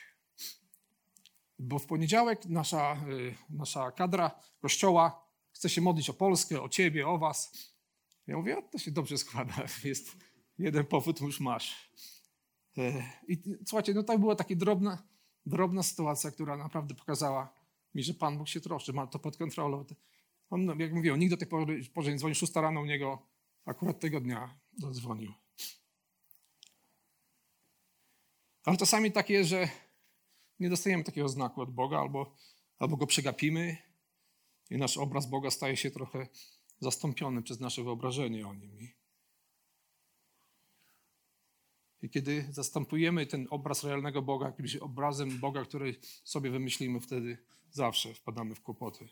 Bo 1.60 1.80
w 1.80 1.86
poniedziałek 1.86 2.46
nasza, 2.46 3.06
y, 3.10 3.36
nasza 3.50 3.92
kadra 3.92 4.32
kościoła 4.60 5.28
chce 5.52 5.70
się 5.70 5.82
modlić 5.82 6.10
o 6.10 6.14
Polskę, 6.14 6.62
o 6.62 6.70
ciebie, 6.70 7.08
o 7.08 7.18
was. 7.18 7.71
Ja 8.32 8.38
mówię, 8.38 8.58
to 8.72 8.78
się 8.78 8.92
dobrze 8.92 9.18
składa. 9.18 9.54
Jest 9.84 10.18
jeden 10.58 10.86
powód, 10.86 11.22
już 11.22 11.40
masz. 11.40 11.92
Y, 12.78 13.04
I 13.28 13.44
słuchajcie, 13.68 13.94
no 13.94 14.04
to 14.04 14.20
była 14.20 14.36
taka 14.36 14.56
drobna, 14.56 15.04
drobna 15.46 15.84
sytuacja, 15.84 16.32
która 16.32 16.58
naprawdę 16.58 16.96
pokazała 16.96 17.54
mi, 17.94 18.04
że 18.04 18.14
Pan 18.14 18.38
Bóg 18.38 18.48
się 18.48 18.62
troszczy, 18.62 18.94
ma 18.94 19.08
to 19.08 19.20
pod 19.20 19.38
kontrolą. 19.38 19.86
On, 20.50 20.80
jak 20.80 20.94
mówiłem, 20.94 21.20
nikt 21.20 21.34
do 21.34 21.38
tej 21.38 21.48
pory, 21.48 21.82
pory 21.94 22.12
nie 22.12 22.18
dzwonił, 22.18 22.36
szósta 22.36 22.62
rano 22.62 22.82
u 22.82 22.86
niego 22.86 23.28
akurat 23.66 24.00
tego 24.00 24.22
dnia 24.22 24.60
zadzwonił. 24.78 25.34
Ale 28.64 28.78
czasami 28.78 29.12
tak 29.12 29.30
jest, 29.30 29.50
że 29.50 29.70
nie 30.60 30.70
dostajemy 30.70 31.04
takiego 31.04 31.30
znaku 31.30 31.62
od 31.62 31.72
Boga, 31.72 32.00
albo, 32.00 32.36
albo 32.80 32.98
go 32.98 33.08
przegapimy 33.08 33.78
i 34.70 34.78
nasz 34.78 34.98
obraz 34.98 35.30
Boga 35.30 35.52
staje 35.52 35.78
się 35.78 35.92
trochę 35.92 36.28
zastąpiony 36.82 37.42
przez 37.42 37.60
nasze 37.60 37.84
wyobrażenie 37.84 38.48
o 38.48 38.54
nim. 38.54 38.90
I 42.02 42.10
kiedy 42.10 42.48
zastępujemy 42.52 43.26
ten 43.26 43.48
obraz 43.50 43.84
realnego 43.84 44.22
Boga 44.22 44.46
jakimś 44.46 44.76
obrazem 44.76 45.40
Boga, 45.40 45.66
który 45.66 45.96
sobie 46.24 46.50
wymyślimy, 46.50 47.00
wtedy 47.00 47.38
zawsze 47.72 48.14
wpadamy 48.14 48.56
w 48.56 48.62
kłopoty. 48.62 49.08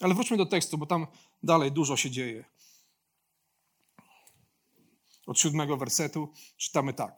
Ale 0.00 0.14
wróćmy 0.14 0.36
do 0.36 0.46
tekstu, 0.46 0.78
bo 0.78 0.86
tam 0.86 1.06
dalej 1.42 1.72
dużo 1.72 1.96
się 1.96 2.10
dzieje 2.10 2.44
od 5.30 5.38
siódmego 5.38 5.76
wersetu 5.76 6.32
czytamy 6.56 6.94
tak. 6.94 7.16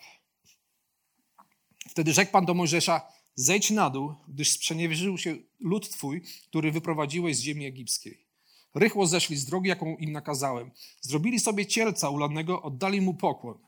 Wtedy 1.89 2.13
rzekł 2.13 2.33
Pan 2.33 2.45
do 2.45 2.55
Mojżesza, 2.55 3.13
zejdź 3.35 3.71
na 3.71 3.91
dół, 3.91 4.15
gdyż 4.29 4.51
sprzeniewierzył 4.51 5.19
się 5.19 5.37
lud 5.61 5.91
Twój, 5.91 6.23
który 6.49 6.73
wyprowadziłeś 6.73 7.37
z 7.37 7.41
ziemi 7.41 7.67
egipskiej. 7.67 8.27
Rychło 8.75 9.07
zeszli 9.07 9.37
z 9.37 9.45
drogi, 9.45 9.69
jaką 9.69 9.97
im 9.97 10.13
nakazałem. 10.13 10.71
Zrobili 11.01 11.41
sobie 11.41 11.67
cielca 11.67 12.09
ulanego, 12.09 12.63
oddali 12.63 13.01
mu 13.01 13.15
pokłon. 13.15 13.59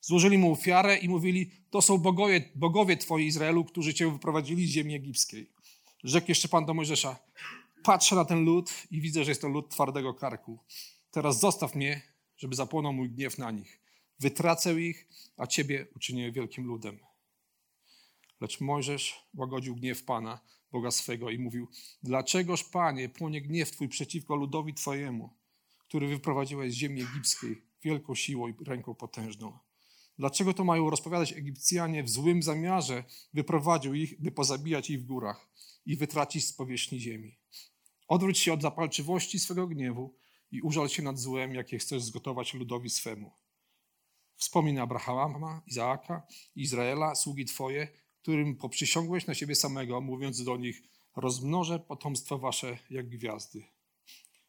Złożyli 0.00 0.38
mu 0.38 0.52
ofiarę 0.52 0.96
i 0.96 1.08
mówili, 1.08 1.50
to 1.70 1.82
są 1.82 1.98
bogowie, 1.98 2.50
bogowie 2.54 2.96
Twoi 2.96 3.26
Izraelu, 3.26 3.64
którzy 3.64 3.94
Cię 3.94 4.10
wyprowadzili 4.12 4.66
z 4.66 4.70
ziemi 4.70 4.94
egipskiej. 4.94 5.50
Rzekł 6.04 6.26
jeszcze 6.28 6.48
Pan 6.48 6.66
do 6.66 6.74
Mojżesza, 6.74 7.18
patrzę 7.82 8.16
na 8.16 8.24
ten 8.24 8.44
lud 8.44 8.72
i 8.90 9.00
widzę, 9.00 9.24
że 9.24 9.30
jest 9.30 9.40
to 9.40 9.48
lud 9.48 9.70
twardego 9.70 10.14
karku. 10.14 10.58
Teraz 11.10 11.40
zostaw 11.40 11.74
mnie, 11.74 12.02
żeby 12.36 12.56
zapłonął 12.56 12.92
mój 12.92 13.10
gniew 13.10 13.38
na 13.38 13.50
nich. 13.50 13.80
Wytracę 14.20 14.80
ich, 14.80 15.08
a 15.36 15.46
ciebie 15.46 15.86
uczynię 15.96 16.32
wielkim 16.32 16.64
ludem. 16.64 16.98
Lecz 18.40 18.60
Mojżesz 18.60 19.28
łagodził 19.34 19.76
gniew 19.76 20.04
Pana, 20.04 20.40
Boga 20.72 20.90
swego 20.90 21.30
i 21.30 21.38
mówił, 21.38 21.68
dlaczegoż, 22.02 22.64
Panie, 22.64 23.08
płonie 23.08 23.42
gniew 23.42 23.70
Twój 23.70 23.88
przeciwko 23.88 24.36
ludowi 24.36 24.74
Twojemu, 24.74 25.36
który 25.78 26.08
wyprowadziłeś 26.08 26.72
z 26.72 26.76
ziemi 26.76 27.02
egipskiej 27.02 27.62
wielką 27.82 28.14
siłą 28.14 28.48
i 28.48 28.54
ręką 28.64 28.94
potężną? 28.94 29.58
Dlaczego 30.18 30.54
to 30.54 30.64
mają 30.64 30.90
rozpowiadać 30.90 31.32
Egipcjanie 31.32 32.02
w 32.02 32.10
złym 32.10 32.42
zamiarze? 32.42 33.04
Wyprowadził 33.34 33.94
ich, 33.94 34.20
by 34.20 34.32
pozabijać 34.32 34.90
ich 34.90 35.00
w 35.00 35.06
górach 35.06 35.48
i 35.86 35.96
wytracić 35.96 36.46
z 36.46 36.52
powierzchni 36.52 37.00
ziemi. 37.00 37.38
Odwróć 38.08 38.38
się 38.38 38.52
od 38.52 38.62
zapalczywości 38.62 39.38
swego 39.38 39.66
gniewu 39.66 40.16
i 40.50 40.62
użal 40.62 40.88
się 40.88 41.02
nad 41.02 41.18
złem, 41.18 41.54
jakie 41.54 41.78
chcesz 41.78 42.02
zgotować 42.02 42.54
ludowi 42.54 42.90
swemu. 42.90 43.32
Wspomnij 44.36 44.78
Abrahama, 44.78 45.62
Izaaka, 45.66 46.26
Izraela, 46.54 47.14
sługi 47.14 47.44
Twoje, 47.44 47.88
którym 48.26 48.56
poprzysiągłeś 48.56 49.26
na 49.26 49.34
siebie 49.34 49.54
samego, 49.54 50.00
mówiąc 50.00 50.44
do 50.44 50.56
nich, 50.56 50.82
rozmnożę 51.16 51.78
potomstwo 51.78 52.38
Wasze 52.38 52.78
jak 52.90 53.08
gwiazdy. 53.08 53.64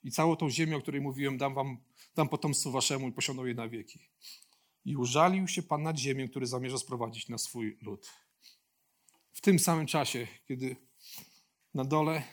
I 0.04 0.12
całą 0.12 0.36
tą 0.36 0.50
ziemię, 0.50 0.78
o 0.78 0.82
której 0.82 1.02
mówiłem, 1.02 1.38
dam 1.38 1.54
wam, 1.54 1.78
dam 2.16 2.30
potomstwu 2.30 2.72
Waszemu 2.72 3.08
i 3.08 3.12
posiądą 3.12 3.46
je 3.46 3.54
na 3.54 3.70
wieki. 3.70 4.00
I 4.86 4.96
użalił 4.96 5.48
się 5.48 5.63
Pan 5.63 5.84
nad 5.84 5.98
ziemię, 5.98 6.28
który 6.28 6.48
zamierza 6.48 6.78
sprowadzić 6.78 7.30
na 7.30 7.38
swój 7.38 7.78
lud. 7.82 8.10
W 9.34 9.42
tym 9.42 9.60
samym 9.60 9.88
czasie, 9.88 10.28
kiedy 10.48 10.76
na 11.74 11.86
dole 11.86 12.24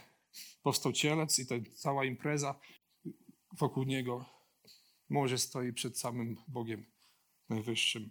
powstał 0.62 0.92
cielec 0.92 1.38
i 1.38 1.46
ta 1.46 1.54
cała 1.74 2.04
impreza 2.04 2.61
wokół 3.52 3.85
niego, 3.85 4.24
może 5.09 5.38
stoi 5.38 5.72
przed 5.72 5.98
samym 5.98 6.37
Bogiem 6.48 6.87
Najwyższym. 7.48 8.11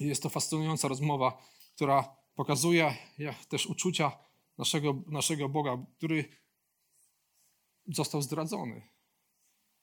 Jest 0.00 0.22
to 0.22 0.28
fascynująca 0.28 0.88
rozmowa, 0.88 1.42
która 1.74 2.25
pokazuje 2.36 2.96
też 3.48 3.66
uczucia 3.66 4.18
naszego, 4.58 5.02
naszego 5.06 5.48
Boga, 5.48 5.78
który 5.96 6.24
został 7.88 8.22
zdradzony. 8.22 8.82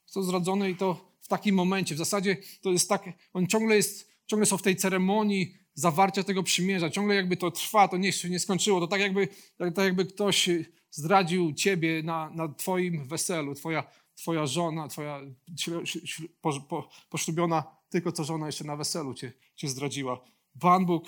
Został 0.06 0.24
zdradzony 0.24 0.70
i 0.70 0.76
to 0.76 1.16
w 1.22 1.28
takim 1.28 1.56
momencie. 1.56 1.96
W 1.96 1.98
zasadzie 1.98 2.38
to 2.62 2.72
jest 2.72 2.89
tak, 2.89 3.10
on 3.34 3.48
ciągle 3.48 3.76
jest, 3.76 4.12
ciągle 4.26 4.46
są 4.46 4.58
w 4.58 4.62
tej 4.62 4.76
ceremonii 4.76 5.58
zawarcia 5.74 6.24
tego 6.24 6.44
przymierza, 6.44 6.89
ciągle 6.89 7.16
jakby 7.16 7.38
to 7.38 7.52
trwa, 7.52 7.88
to 7.88 7.98
nie 7.98 8.12
nie 8.30 8.39
skończyło. 8.39 8.80
To 8.80 8.88
tak 8.88 9.02
jakby, 9.02 9.28
tak, 9.58 9.76
tak 9.76 9.86
jakby 9.86 10.06
ktoś 10.06 10.50
zdradził 10.92 11.54
ciebie 11.54 12.04
na, 12.04 12.30
na 12.30 12.48
twoim 12.48 13.08
weselu. 13.08 13.56
Twoja, 13.56 13.84
twoja 14.16 14.48
żona, 14.48 14.88
twoja 14.88 15.22
po, 16.42 16.62
po, 16.62 16.89
poślubiona, 17.10 17.63
tylko 17.89 18.12
co 18.12 18.24
żona 18.24 18.46
jeszcze 18.46 18.63
na 18.63 18.76
weselu 18.76 19.13
cię, 19.13 19.34
cię 19.56 19.70
zdradziła. 19.70 20.26
Pan 20.60 20.86
Bóg 20.86 21.06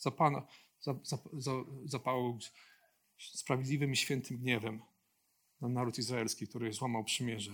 za 0.00 0.10
Pana 0.10 0.46
zapałał 1.84 2.38
sprawiedliwym 3.18 3.92
i 3.92 3.96
świętym 3.96 4.38
gniewem 4.38 4.82
na 5.60 5.68
naród 5.68 5.98
izraelski, 5.98 6.48
który 6.48 6.72
złamał 6.72 7.04
przymierze. 7.04 7.52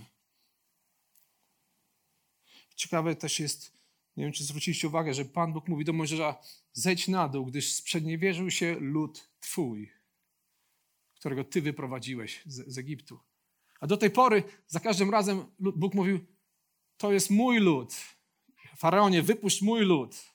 Ciekawe 2.75 3.17
też 3.17 3.41
jest, 3.41 3.73
nie 4.17 4.25
wiem 4.25 4.33
czy 4.33 4.45
zwróciliście 4.45 4.89
uwagę, 4.89 5.15
że 5.15 5.25
Pan 5.25 5.53
Bóg 5.53 5.69
mówi 5.69 5.85
do 5.85 5.93
Mojżesza, 5.93 6.39
zejdź 6.73 7.09
na 7.09 7.29
dół, 7.29 7.47
gdyż 7.47 7.75
sprzedniewierzył 7.75 8.51
się 8.51 8.77
lud 8.81 9.31
Twój, 9.41 9.93
którego 11.15 11.45
Ty 11.45 11.63
wyprowadziłeś 11.63 12.43
z, 12.47 12.75
z 12.75 12.79
Egiptu. 12.79 13.21
A 13.81 13.87
do 13.87 13.97
tej 13.97 14.11
pory 14.11 14.43
za 14.67 14.81
każdym 14.81 15.11
razem 15.11 15.47
Bóg 15.59 15.95
mówił, 15.95 16.21
to 16.97 17.13
jest 17.13 17.31
mój 17.31 17.59
lud. 17.59 17.95
Faraonie, 18.77 19.23
wypuść 19.23 19.63
mój 19.63 19.81
lud. 19.81 20.32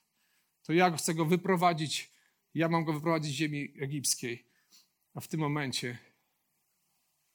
To 0.68 0.74
ja 0.74 0.98
chcę 0.98 1.14
go 1.14 1.26
wyprowadzić, 1.26 2.12
ja 2.54 2.70
mam 2.70 2.86
go 2.86 2.94
wyprowadzić 2.94 3.32
z 3.32 3.36
ziemi 3.36 3.74
egipskiej. 3.80 4.46
A 5.14 5.20
w 5.20 5.28
tym 5.28 5.40
momencie 5.40 5.98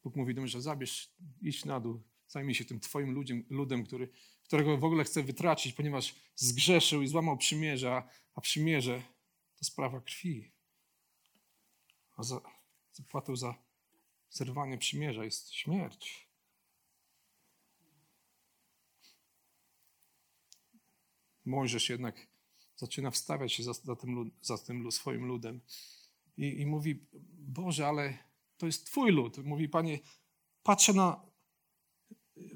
Bóg 0.04 0.16
mówi 0.16 0.34
do 0.34 0.40
mnie, 0.40 0.48
że 0.48 0.62
zabierz, 0.62 1.10
idź 1.42 1.64
na 1.64 1.80
dół, 1.80 2.02
zajmij 2.28 2.54
się 2.54 2.64
tym 2.64 2.80
twoim 2.80 3.10
ludem, 3.10 3.44
ludem 3.50 3.84
który, 3.84 4.08
którego 4.44 4.78
w 4.78 4.84
ogóle 4.84 5.04
chcę 5.04 5.22
wytracić, 5.22 5.72
ponieważ 5.72 6.14
zgrzeszył 6.36 7.02
i 7.02 7.08
złamał 7.08 7.36
przymierze, 7.36 8.02
a 8.34 8.40
przymierze 8.40 9.02
to 9.56 9.64
sprawa 9.64 10.00
krwi. 10.00 10.52
A 12.16 12.22
za, 12.22 12.40
zapłatą 12.92 13.36
za 13.36 13.54
zerwanie 14.30 14.78
przymierza 14.78 15.24
jest 15.24 15.52
śmierć. 15.52 16.28
Mojżesz 21.44 21.90
jednak 21.90 22.31
zaczyna 22.82 23.10
wstawiać 23.10 23.52
się 23.52 23.62
za, 23.62 23.72
za 23.72 23.96
tym, 23.96 24.30
za 24.40 24.58
tym 24.58 24.92
swoim 24.92 25.24
ludem 25.24 25.60
i, 26.36 26.60
i 26.60 26.66
mówi, 26.66 27.06
Boże, 27.38 27.86
ale 27.86 28.18
to 28.56 28.66
jest 28.66 28.86
Twój 28.86 29.12
lud. 29.12 29.38
Mówi, 29.38 29.68
Panie, 29.68 29.98
patrzę 30.62 30.92
na, 30.92 31.32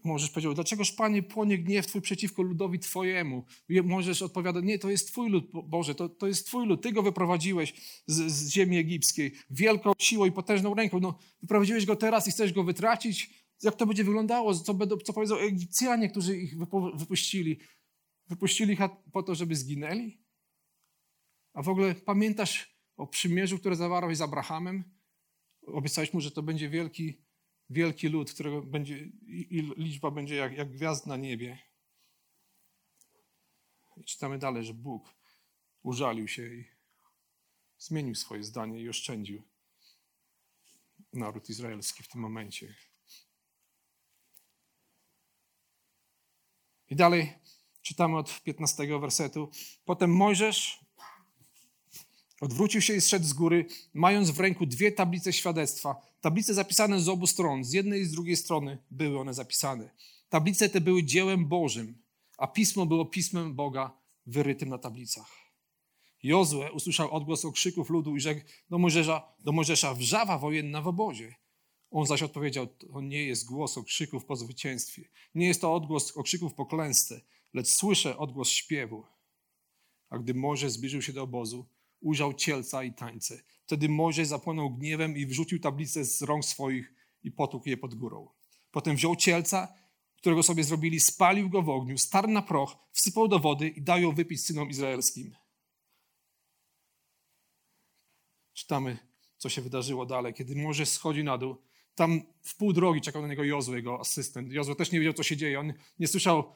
Możesz 0.05 0.31
powiedział, 0.31 0.55
dlaczegoż 0.55 0.93
Panie 0.93 1.23
płonie 1.23 1.59
gniew 1.59 1.87
Twój 1.87 2.01
przeciwko 2.01 2.43
ludowi 2.43 2.79
Twojemu? 2.79 3.45
Możesz 3.85 4.23
odpowiadać, 4.23 4.65
nie, 4.65 4.79
to 4.79 4.91
jest 4.91 5.09
Twój 5.09 5.31
lud, 5.31 5.51
Boże, 5.53 5.95
to, 5.95 6.09
to 6.09 6.27
jest 6.27 6.47
Twój 6.47 6.67
lud, 6.67 6.83
Ty 6.83 6.93
go 6.93 7.03
wyprowadziłeś 7.03 7.75
z, 8.07 8.33
z 8.33 8.51
ziemi 8.51 8.79
egipskiej 8.79 9.33
wielką 9.51 9.93
siłą 9.99 10.27
i 10.27 10.33
potężną 10.33 10.75
ręką. 10.75 11.01
No, 11.01 11.19
wyprowadziłeś 11.43 11.87
go 11.87 11.97
teraz 11.97 12.29
i 12.29 12.31
chcesz 12.31 12.53
go 12.53 12.65
wytracić? 12.65 13.31
Jak 13.63 13.77
to 13.77 13.87
będzie 13.87 14.05
wyglądało? 14.05 14.55
Co, 14.55 14.75
co 15.05 15.13
powiedzą 15.13 15.37
Egipcjanie, 15.37 16.09
którzy 16.09 16.37
ich 16.37 16.55
wypuścili? 16.95 17.59
Wypuścili 18.29 18.73
ich 18.73 18.81
po 19.13 19.23
to, 19.23 19.35
żeby 19.35 19.57
zginęli? 19.57 20.23
A 21.53 21.63
w 21.63 21.69
ogóle 21.69 21.95
pamiętasz 21.95 22.77
o 22.97 23.07
przymierzu, 23.07 23.59
które 23.59 23.77
zawarłeś 23.77 24.19
z 24.19 24.21
Abrahamem? 24.21 24.85
Obiecałeś 25.67 26.13
mu, 26.13 26.21
że 26.21 26.31
to 26.31 26.43
będzie 26.43 26.69
wielki 26.69 27.27
wielki 27.71 28.09
lud, 28.09 28.33
którego 28.33 28.63
będzie, 28.63 28.99
i 29.27 29.73
liczba 29.77 30.11
będzie 30.11 30.35
jak, 30.35 30.53
jak 30.53 30.73
gwiazd 30.73 31.07
na 31.07 31.17
niebie. 31.17 31.59
I 33.97 34.05
czytamy 34.05 34.39
dalej, 34.39 34.65
że 34.65 34.75
Bóg 34.75 35.15
użalił 35.83 36.29
się 36.29 36.55
i 36.55 36.65
zmienił 37.79 38.15
swoje 38.15 38.45
zdanie 38.45 38.81
i 38.81 38.89
oszczędził 38.89 39.43
naród 41.13 41.51
izraelski 41.51 42.03
w 42.03 42.09
tym 42.09 42.21
momencie. 42.21 42.75
I 46.89 46.97
dalej 46.97 47.39
czytamy 47.87 48.19
od 48.19 48.43
15 48.43 48.99
wersetu. 49.01 49.49
Potem 49.85 50.11
Mojżesz 50.11 50.87
Odwrócił 52.41 52.81
się 52.81 52.95
i 52.95 53.01
zszedł 53.01 53.27
z 53.27 53.33
góry, 53.33 53.67
mając 53.95 54.31
w 54.31 54.41
ręku 54.41 54.67
dwie 54.67 54.93
tablice 54.93 55.33
świadectwa. 55.33 55.97
Tablice 56.21 56.55
zapisane 56.55 57.01
z 57.01 57.09
obu 57.09 57.27
stron, 57.27 57.65
z 57.65 57.73
jednej 57.73 58.01
i 58.01 58.05
z 58.05 58.13
drugiej 58.13 58.37
strony 58.37 58.79
były 58.91 59.21
one 59.21 59.35
zapisane. 59.35 59.91
Tablice 60.29 60.69
te 60.69 60.81
były 60.81 61.05
dziełem 61.05 61.47
Bożym, 61.49 61.99
a 62.39 62.47
pismo 62.47 62.87
było 62.87 63.07
pismem 63.07 63.55
Boga 63.55 63.99
wyrytym 64.27 64.69
na 64.69 64.79
tablicach. 64.79 65.31
Jozue 66.23 66.73
usłyszał 66.73 67.11
odgłos 67.11 67.45
okrzyków 67.45 67.91
ludu 67.91 68.17
i 68.17 68.21
rzekł 68.21 68.41
do 68.71 68.79
Mojżesza, 68.79 69.23
do 69.45 69.53
Mojżesza 69.53 69.95
wrzawa 69.95 70.39
wojenna 70.39 70.83
w 70.83 70.89
obozie. 70.89 71.35
On 71.91 72.07
zaś 72.07 72.23
odpowiedział, 72.23 72.67
to 72.67 73.01
nie 73.01 73.25
jest 73.25 73.47
głos 73.47 73.79
okrzyków 73.79 74.25
po 74.25 74.37
zwycięstwie. 74.37 75.09
Nie 75.35 75.47
jest 75.47 75.61
to 75.61 75.75
odgłos 75.75 76.17
okrzyków 76.17 76.55
po 76.55 76.67
klęsce, 76.67 77.21
lecz 77.57 77.69
słyszę 77.69 78.19
odgłos 78.19 78.49
śpiewu. 78.49 79.05
A 80.09 80.19
gdy 80.19 80.35
Mojżesz 80.35 80.73
zbliżył 80.73 81.03
się 81.03 81.13
do 81.13 81.23
obozu, 81.23 81.67
ujrzał 82.01 82.35
cielca 82.35 82.85
i 82.85 82.93
tańce. 82.93 83.43
Wtedy 83.65 83.89
Mojżesz 83.89 84.29
zapłonął 84.29 84.71
gniewem 84.71 85.17
i 85.17 85.27
wrzucił 85.27 85.59
tablicę 85.61 86.05
z 86.05 86.23
rąk 86.23 86.45
swoich 86.45 86.95
i 87.23 87.31
potłukł 87.31 87.69
je 87.69 87.77
pod 87.77 87.95
górą. 87.95 88.29
Potem 88.71 88.97
wziął 88.97 89.17
cielca, 89.17 89.75
którego 90.17 90.43
sobie 90.43 90.65
zrobili, 90.65 91.01
spalił 91.01 91.51
go 91.51 91.63
w 91.63 91.69
ogniu, 91.69 91.99
starł 91.99 92.29
na 92.29 92.43
proch, 92.43 92.77
wsypał 92.93 93.29
do 93.29 93.39
wody 93.39 93.69
i 93.69 93.83
dał 93.83 94.01
ją 94.01 94.13
wypić 94.15 94.45
synom 94.45 94.71
izraelskim. 94.71 95.37
Czytamy, 98.53 98.99
co 99.39 99.49
się 99.49 99.63
wydarzyło 99.63 100.07
dalej. 100.07 100.35
Kiedy 100.35 100.57
Mojżesz 100.57 100.89
schodzi 100.89 101.25
na 101.25 101.39
dół, 101.39 101.57
tam 101.95 102.23
w 102.43 102.57
pół 102.57 102.73
drogi 102.73 103.01
czekał 103.01 103.23
na 103.23 103.29
niego 103.29 103.45
Jozue, 103.45 103.75
jego 103.75 104.01
asystent. 104.01 104.53
Jozue 104.53 104.75
też 104.75 104.93
nie 104.93 104.99
wiedział, 104.99 105.15
co 105.15 105.23
się 105.23 105.37
dzieje. 105.37 105.61
On 105.61 105.73
nie 105.99 106.09
słyszał 106.09 106.55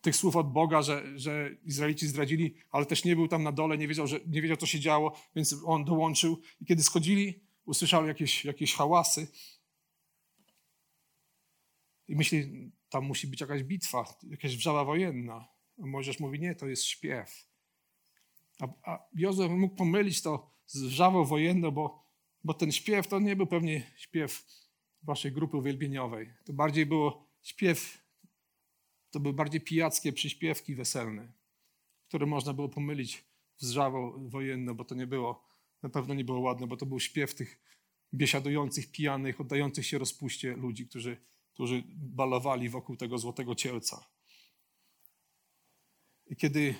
tych 0.00 0.16
słów 0.16 0.36
od 0.36 0.52
Boga, 0.52 0.82
że, 0.82 1.18
że 1.18 1.50
Izraelici 1.64 2.08
zdradzili, 2.08 2.54
ale 2.70 2.86
też 2.86 3.04
nie 3.04 3.16
był 3.16 3.28
tam 3.28 3.42
na 3.42 3.52
dole, 3.52 3.78
nie 3.78 3.88
wiedział, 3.88 4.06
że, 4.06 4.20
nie 4.26 4.42
wiedział, 4.42 4.56
co 4.56 4.66
się 4.66 4.80
działo, 4.80 5.20
więc 5.36 5.56
on 5.64 5.84
dołączył. 5.84 6.40
I 6.60 6.64
kiedy 6.64 6.82
schodzili, 6.82 7.40
usłyszał 7.64 8.06
jakieś, 8.06 8.44
jakieś 8.44 8.74
hałasy. 8.74 9.28
I 12.08 12.16
myśli, 12.16 12.70
tam 12.88 13.04
musi 13.04 13.26
być 13.26 13.40
jakaś 13.40 13.62
bitwa, 13.62 14.04
jakaś 14.22 14.56
wrzawa 14.56 14.84
wojenna. 14.84 15.48
A 15.82 15.86
Mojżesz 15.86 16.20
mówi, 16.20 16.40
nie, 16.40 16.54
to 16.54 16.66
jest 16.68 16.84
śpiew. 16.84 17.46
A, 18.60 18.68
a 18.92 19.06
Józef 19.14 19.50
mógł 19.50 19.76
pomylić 19.76 20.22
to 20.22 20.50
z 20.66 20.82
wrzawą 20.82 21.24
wojenną, 21.24 21.70
bo, 21.70 22.04
bo 22.44 22.54
ten 22.54 22.72
śpiew 22.72 23.08
to 23.08 23.20
nie 23.20 23.36
był 23.36 23.46
pewnie 23.46 23.90
śpiew 23.96 24.44
waszej 25.02 25.32
grupy 25.32 25.56
uwielbieniowej. 25.56 26.32
To 26.44 26.52
bardziej 26.52 26.86
było 26.86 27.26
śpiew 27.42 27.98
to 29.10 29.20
były 29.20 29.34
bardziej 29.34 29.60
pijackie 29.60 30.12
przyśpiewki 30.12 30.74
weselne, 30.74 31.32
które 32.08 32.26
można 32.26 32.52
było 32.52 32.68
pomylić 32.68 33.24
z 33.56 33.70
żawą 33.70 34.28
wojenną, 34.28 34.74
bo 34.74 34.84
to 34.84 34.94
nie 34.94 35.06
było, 35.06 35.44
na 35.82 35.88
pewno 35.88 36.14
nie 36.14 36.24
było 36.24 36.40
ładne, 36.40 36.66
bo 36.66 36.76
to 36.76 36.86
był 36.86 37.00
śpiew 37.00 37.34
tych 37.34 37.60
biesiadujących, 38.14 38.90
pijanych, 38.90 39.40
oddających 39.40 39.86
się 39.86 39.98
rozpuście 39.98 40.56
ludzi, 40.56 40.86
którzy, 40.86 41.16
którzy 41.52 41.82
balowali 41.96 42.68
wokół 42.68 42.96
tego 42.96 43.18
złotego 43.18 43.54
cielca. 43.54 44.06
I 46.26 46.36
kiedy 46.36 46.74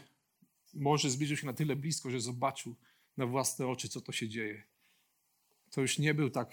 może 0.75 1.11
zbliżył 1.11 1.37
się 1.37 1.47
na 1.47 1.53
tyle 1.53 1.77
blisko, 1.77 2.11
że 2.11 2.21
zobaczył 2.21 2.77
na 3.17 3.27
własne 3.27 3.67
oczy, 3.67 3.89
co 3.89 4.01
to 4.01 4.13
się 4.13 4.29
dzieje, 4.29 4.63
to 5.71 5.81
już 5.81 5.99
nie 5.99 6.15
był 6.15 6.31
tak 6.31 6.53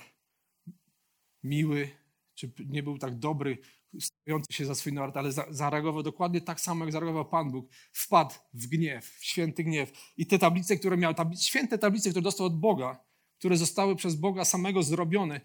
miły, 1.43 1.89
czy 2.37 2.51
nie 2.65 2.83
był 2.83 2.97
tak 2.97 3.19
dobry 3.19 3.57
stojący 3.99 4.53
się 4.53 4.65
za 4.65 4.75
swój 4.75 4.93
naród, 4.93 5.17
ale 5.17 5.31
zareagował 5.49 6.03
dokładnie 6.03 6.41
tak 6.41 6.61
samo, 6.61 6.85
jak 6.85 6.91
zareagował 6.91 7.29
Pan 7.29 7.51
Bóg. 7.51 7.69
Wpadł 7.91 8.35
w 8.53 8.67
gniew, 8.67 9.05
w 9.05 9.25
święty 9.25 9.63
gniew. 9.63 9.91
I 10.17 10.25
te 10.25 10.39
tablice, 10.39 10.77
które 10.77 10.97
miał, 10.97 11.13
święte 11.41 11.77
tablice, 11.77 12.09
które 12.09 12.23
dostał 12.23 12.47
od 12.47 12.59
Boga, 12.59 13.03
które 13.39 13.57
zostały 13.57 13.95
przez 13.95 14.15
Boga 14.15 14.45
samego 14.45 14.83
zrobione, 14.83 15.41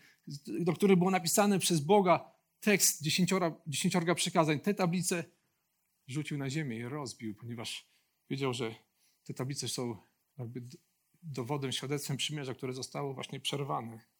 do 0.60 0.72
których 0.72 0.98
było 0.98 1.10
napisane 1.10 1.58
przez 1.58 1.80
Boga 1.80 2.32
tekst 2.60 3.02
dziesięciora, 3.02 3.54
dziesięciorga 3.66 4.14
przykazań, 4.14 4.60
te 4.60 4.74
tablice 4.74 5.24
rzucił 6.06 6.38
na 6.38 6.50
ziemię 6.50 6.76
i 6.76 6.84
rozbił, 6.84 7.34
ponieważ 7.34 7.88
wiedział, 8.30 8.54
że 8.54 8.74
te 9.24 9.34
tablice 9.34 9.68
są 9.68 9.96
jakby 10.38 10.62
dowodem, 11.22 11.72
świadectwem 11.72 12.16
przymierza, 12.16 12.54
które 12.54 12.72
zostało 12.72 13.14
właśnie 13.14 13.40
przerwane. 13.40 14.11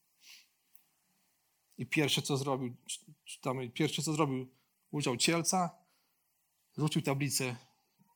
I 1.79 1.87
pierwsze 1.87 2.23
co 2.23 2.37
zrobił, 2.37 2.77
czytamy, 3.25 3.71
pierwsze 3.71 4.03
co 4.03 4.13
zrobił, 4.13 4.49
użył 4.91 5.17
cielca, 5.17 5.71
rzucił 6.79 7.03
tablicę, 7.03 7.57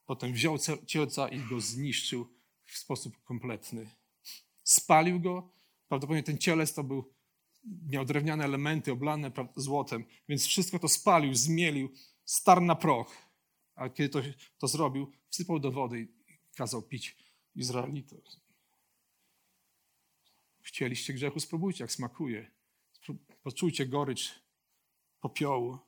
potem 0.06 0.32
wziął 0.32 0.58
cielca 0.86 1.28
i 1.28 1.40
go 1.40 1.60
zniszczył 1.60 2.28
w 2.64 2.78
sposób 2.78 3.22
kompletny. 3.24 3.90
Spalił 4.62 5.20
go, 5.20 5.50
prawdopodobnie 5.88 6.22
ten 6.22 6.38
cielec 6.38 6.74
to 6.74 6.84
był, 6.84 7.12
miał 7.64 8.04
drewniane 8.04 8.44
elementy 8.44 8.92
oblane 8.92 9.32
złotem, 9.56 10.04
więc 10.28 10.46
wszystko 10.46 10.78
to 10.78 10.88
spalił, 10.88 11.34
zmielił, 11.34 11.92
starł 12.24 12.60
na 12.60 12.74
proch. 12.74 13.12
A 13.74 13.88
kiedy 13.88 14.08
to, 14.08 14.20
to 14.58 14.68
zrobił, 14.68 15.12
wsypał 15.28 15.58
do 15.58 15.72
wody 15.72 16.00
i 16.00 16.08
kazał 16.56 16.82
pić 16.82 17.16
Izraelitom. 17.54 18.20
Chcieliście 20.60 21.12
grzechu, 21.12 21.40
spróbujcie, 21.40 21.84
jak 21.84 21.92
smakuje. 21.92 22.55
Poczujcie 23.42 23.86
gorycz 23.86 24.34
popiołu. 25.20 25.78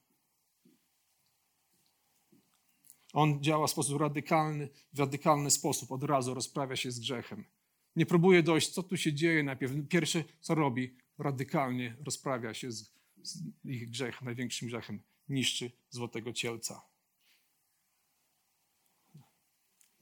On 3.12 3.42
działa 3.42 3.66
w 3.66 3.70
sposób 3.70 4.00
radykalny, 4.00 4.68
w 4.92 4.98
radykalny 4.98 5.50
sposób, 5.50 5.92
od 5.92 6.04
razu 6.04 6.34
rozprawia 6.34 6.76
się 6.76 6.90
z 6.90 7.00
grzechem. 7.00 7.44
Nie 7.96 8.06
próbuje 8.06 8.42
dojść, 8.42 8.68
co 8.68 8.82
tu 8.82 8.96
się 8.96 9.12
dzieje 9.12 9.42
najpierw. 9.42 9.72
Pierwsze, 9.88 10.24
co 10.40 10.54
robi, 10.54 10.96
radykalnie 11.18 11.96
rozprawia 12.04 12.54
się 12.54 12.72
z, 12.72 12.92
z 13.22 13.42
ich 13.64 13.90
grzechem, 13.90 14.24
największym 14.24 14.68
grzechem. 14.68 15.02
Niszczy 15.28 15.72
złotego 15.90 16.32
cielca. 16.32 16.82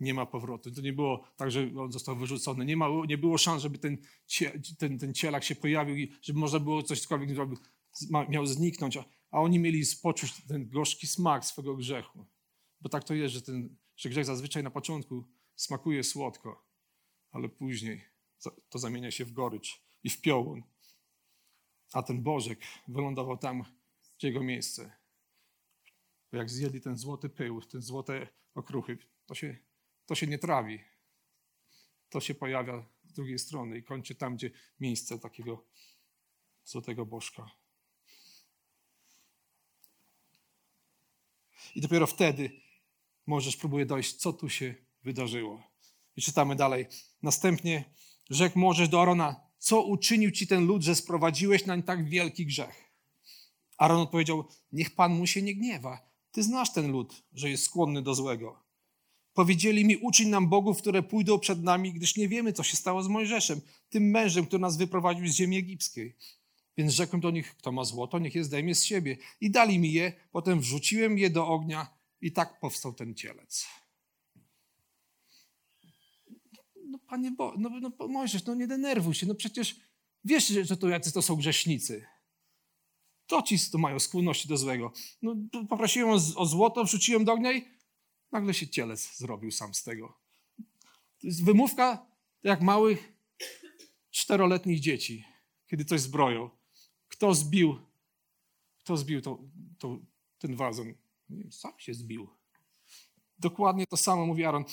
Nie 0.00 0.14
ma 0.14 0.26
powrotu. 0.26 0.70
To 0.70 0.80
nie 0.80 0.92
było 0.92 1.24
tak, 1.36 1.50
że 1.50 1.70
on 1.78 1.92
został 1.92 2.16
wyrzucony. 2.16 2.64
Nie, 2.64 2.76
ma, 2.76 2.88
nie 3.08 3.18
było 3.18 3.38
szans, 3.38 3.62
żeby 3.62 3.78
ten, 3.78 3.98
ten, 4.78 4.98
ten 4.98 5.14
cielak 5.14 5.44
się 5.44 5.54
pojawił 5.54 5.96
i 5.96 6.12
żeby 6.22 6.38
można 6.38 6.60
było 6.60 6.82
coś 6.82 7.02
zrobić, 7.02 7.30
miał 8.28 8.46
zniknąć. 8.46 8.96
A, 8.96 9.04
a 9.30 9.40
oni 9.40 9.58
mieli 9.58 9.82
poczuć 10.02 10.46
ten 10.48 10.68
gorzki 10.68 11.06
smak 11.06 11.44
swego 11.44 11.76
grzechu. 11.76 12.26
Bo 12.80 12.88
tak 12.88 13.04
to 13.04 13.14
jest, 13.14 13.34
że, 13.34 13.42
ten, 13.42 13.76
że 13.96 14.08
grzech 14.08 14.24
zazwyczaj 14.24 14.62
na 14.62 14.70
początku 14.70 15.24
smakuje 15.54 16.04
słodko, 16.04 16.68
ale 17.30 17.48
później 17.48 18.04
to 18.68 18.78
zamienia 18.78 19.10
się 19.10 19.24
w 19.24 19.32
gorycz 19.32 19.82
i 20.04 20.10
w 20.10 20.20
piołun. 20.20 20.62
A 21.92 22.02
ten 22.02 22.22
Bożek 22.22 22.60
wylądował 22.88 23.36
tam, 23.36 23.64
gdzie 24.18 24.28
jego 24.28 24.42
miejsce. 24.42 24.92
Bo 26.32 26.38
jak 26.38 26.50
zjedli 26.50 26.80
ten 26.80 26.96
złoty 26.96 27.28
pył, 27.28 27.62
ten 27.62 27.82
złote 27.82 28.28
okruchy, 28.54 28.98
to 29.26 29.34
się, 29.34 29.56
to 30.06 30.14
się 30.14 30.26
nie 30.26 30.38
trawi. 30.38 30.80
To 32.08 32.20
się 32.20 32.34
pojawia 32.34 32.86
z 33.04 33.12
drugiej 33.12 33.38
strony 33.38 33.78
i 33.78 33.82
kończy 33.82 34.14
tam, 34.14 34.36
gdzie 34.36 34.50
miejsce 34.80 35.18
takiego 35.18 35.64
złotego 36.64 37.06
bożka. 37.06 37.50
I 41.74 41.80
dopiero 41.80 42.06
wtedy 42.06 42.50
możesz 43.26 43.56
próbuje 43.56 43.86
dojść, 43.86 44.14
co 44.14 44.32
tu 44.32 44.48
się 44.48 44.74
wydarzyło. 45.02 45.62
I 46.16 46.22
czytamy 46.22 46.56
dalej. 46.56 46.86
Następnie 47.22 47.84
rzekł 48.30 48.58
możesz 48.58 48.88
do 48.88 49.02
Arona, 49.02 49.40
co 49.58 49.82
uczynił 49.82 50.30
ci 50.30 50.46
ten 50.46 50.66
lud, 50.66 50.82
że 50.82 50.94
sprowadziłeś 50.94 51.66
nań 51.66 51.82
tak 51.82 52.08
wielki 52.08 52.46
grzech? 52.46 52.84
Aaron 53.78 54.00
odpowiedział, 54.00 54.48
niech 54.72 54.94
Pan 54.94 55.14
mu 55.14 55.26
się 55.26 55.42
nie 55.42 55.54
gniewa. 55.54 56.10
Ty 56.32 56.42
znasz 56.42 56.72
ten 56.72 56.92
lud, 56.92 57.22
że 57.32 57.50
jest 57.50 57.64
skłonny 57.64 58.02
do 58.02 58.14
złego. 58.14 58.65
Powiedzieli 59.36 59.84
mi, 59.84 59.96
uczyń 59.96 60.28
nam 60.28 60.48
bogów, 60.48 60.78
które 60.78 61.02
pójdą 61.02 61.38
przed 61.38 61.62
nami, 61.62 61.92
gdyż 61.92 62.16
nie 62.16 62.28
wiemy, 62.28 62.52
co 62.52 62.62
się 62.62 62.76
stało 62.76 63.02
z 63.02 63.08
Mojżeszem, 63.08 63.60
tym 63.90 64.10
mężem, 64.10 64.46
który 64.46 64.60
nas 64.60 64.76
wyprowadził 64.76 65.28
z 65.28 65.34
ziemi 65.34 65.56
egipskiej. 65.56 66.16
Więc 66.76 66.92
rzekłem 66.92 67.20
do 67.20 67.30
nich, 67.30 67.56
kto 67.56 67.72
ma 67.72 67.84
złoto, 67.84 68.18
niech 68.18 68.34
je 68.34 68.44
zdejmie 68.44 68.74
z 68.74 68.84
siebie. 68.84 69.16
I 69.40 69.50
dali 69.50 69.78
mi 69.78 69.92
je, 69.92 70.12
potem 70.32 70.60
wrzuciłem 70.60 71.18
je 71.18 71.30
do 71.30 71.48
ognia 71.48 71.86
i 72.20 72.32
tak 72.32 72.60
powstał 72.60 72.92
ten 72.92 73.14
cielec. 73.14 73.66
No 76.90 76.98
panie 76.98 77.30
Bo, 77.30 77.54
no, 77.58 77.70
no 77.80 78.08
Mojżesz, 78.08 78.44
no 78.44 78.54
nie 78.54 78.66
denerwuj 78.66 79.14
się, 79.14 79.26
no 79.26 79.34
przecież 79.34 79.76
wiesz, 80.24 80.46
że 80.46 80.76
to 80.76 80.88
jacy 80.88 81.12
to 81.12 81.22
są 81.22 81.36
grzesznicy. 81.36 82.06
To 83.26 83.42
ci 83.42 83.58
to 83.72 83.78
mają 83.78 83.98
skłonności 83.98 84.48
do 84.48 84.56
złego. 84.56 84.92
No, 85.22 85.36
poprosiłem 85.68 86.10
o, 86.10 86.18
o 86.36 86.46
złoto, 86.46 86.84
wrzuciłem 86.84 87.24
do 87.24 87.32
ognia 87.32 87.52
i 87.52 87.75
nagle 88.32 88.54
się 88.54 88.68
cielec 88.68 89.16
zrobił 89.16 89.50
sam 89.50 89.74
z 89.74 89.82
tego. 89.82 90.18
To 91.20 91.26
jest 91.26 91.44
wymówka 91.44 92.06
jak 92.42 92.62
małych 92.62 93.12
czteroletnich 94.10 94.80
dzieci, 94.80 95.24
kiedy 95.66 95.84
coś 95.84 96.00
zbroją. 96.00 96.50
Kto 97.08 97.34
zbił, 97.34 97.78
kto 98.78 98.96
zbił 98.96 99.20
to, 99.20 99.38
to, 99.78 99.98
ten 100.38 100.56
wazon? 100.56 100.94
sam 101.50 101.72
się 101.78 101.94
zbił. 101.94 102.28
Dokładnie 103.38 103.86
to 103.86 103.96
samo 103.96 104.26
mówi 104.26 104.44
Aaron. 104.44 104.64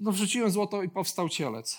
No, 0.00 0.12
wrzuciłem 0.12 0.50
złoto 0.50 0.82
i 0.82 0.88
powstał 0.88 1.28
cielec. 1.28 1.78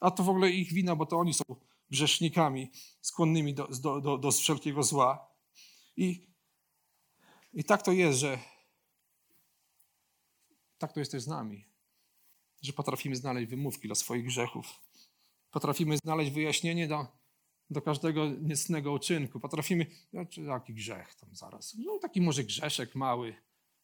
A 0.00 0.10
to 0.10 0.22
w 0.22 0.28
ogóle 0.28 0.50
ich 0.50 0.72
wina, 0.72 0.96
bo 0.96 1.06
to 1.06 1.18
oni 1.18 1.34
są 1.34 1.44
grzesznikami, 1.90 2.70
skłonnymi 3.00 3.54
do, 3.54 3.68
do, 3.82 4.00
do, 4.00 4.18
do 4.18 4.32
wszelkiego 4.32 4.82
zła. 4.82 5.28
I, 5.96 6.26
I 7.52 7.64
tak 7.64 7.82
to 7.82 7.92
jest, 7.92 8.18
że 8.18 8.38
tak 10.78 10.92
to 10.92 11.00
jest 11.00 11.12
też 11.12 11.22
z 11.22 11.26
nami, 11.26 11.64
że 12.62 12.72
potrafimy 12.72 13.16
znaleźć 13.16 13.50
wymówki 13.50 13.88
dla 13.88 13.94
swoich 13.94 14.24
grzechów. 14.24 14.80
Potrafimy 15.50 15.96
znaleźć 15.96 16.30
wyjaśnienie 16.30 16.88
do, 16.88 17.06
do 17.70 17.82
każdego 17.82 18.26
niecnego 18.26 18.92
uczynku. 18.92 19.40
Potrafimy, 19.40 19.86
no, 20.12 20.26
czy 20.26 20.42
jaki 20.42 20.74
grzech 20.74 21.14
tam 21.14 21.34
zaraz, 21.36 21.76
no 21.78 21.98
taki 21.98 22.20
może 22.20 22.44
grzeszek 22.44 22.94
mały. 22.94 23.34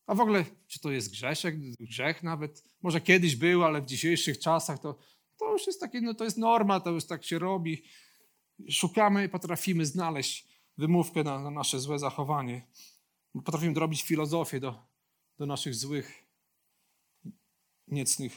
A 0.07 0.15
w 0.15 0.21
ogóle, 0.21 0.45
czy 0.67 0.81
to 0.81 0.91
jest 0.91 1.11
grzeszek, 1.11 1.57
grzech 1.81 2.23
nawet? 2.23 2.65
Może 2.83 3.01
kiedyś 3.01 3.37
był, 3.37 3.65
ale 3.65 3.83
w 3.83 3.87
dzisiejszych 3.87 4.39
czasach 4.39 4.79
to, 4.79 4.99
to 5.39 5.53
już 5.53 5.67
jest 5.67 5.81
takie, 5.81 6.01
no 6.01 6.15
to 6.15 6.25
jest 6.25 6.39
norma, 6.39 6.81
to 6.81 6.91
już 6.91 7.05
tak 7.05 7.25
się 7.25 7.39
robi. 7.39 7.83
Szukamy, 8.71 9.29
potrafimy 9.29 9.87
znaleźć 9.87 10.49
wymówkę 10.79 11.23
na, 11.23 11.39
na 11.39 11.51
nasze 11.51 11.81
złe 11.81 11.99
zachowanie. 11.99 12.67
Potrafimy 13.45 13.75
robić 13.75 14.03
filozofię 14.03 14.61
do, 14.61 14.87
do 15.39 15.47
naszych 15.47 15.75
złych, 15.75 16.24
niecnych 17.88 18.33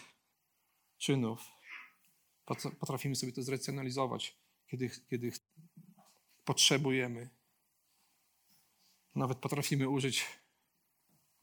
czynów. 0.97 1.51
Potrafimy 2.79 3.15
sobie 3.15 3.31
to 3.33 3.43
zracjonalizować 3.43 4.37
kiedy, 4.67 4.89
kiedy 5.09 5.31
potrzebujemy. 6.45 7.29
Nawet 9.15 9.37
potrafimy 9.37 9.89
użyć 9.89 10.25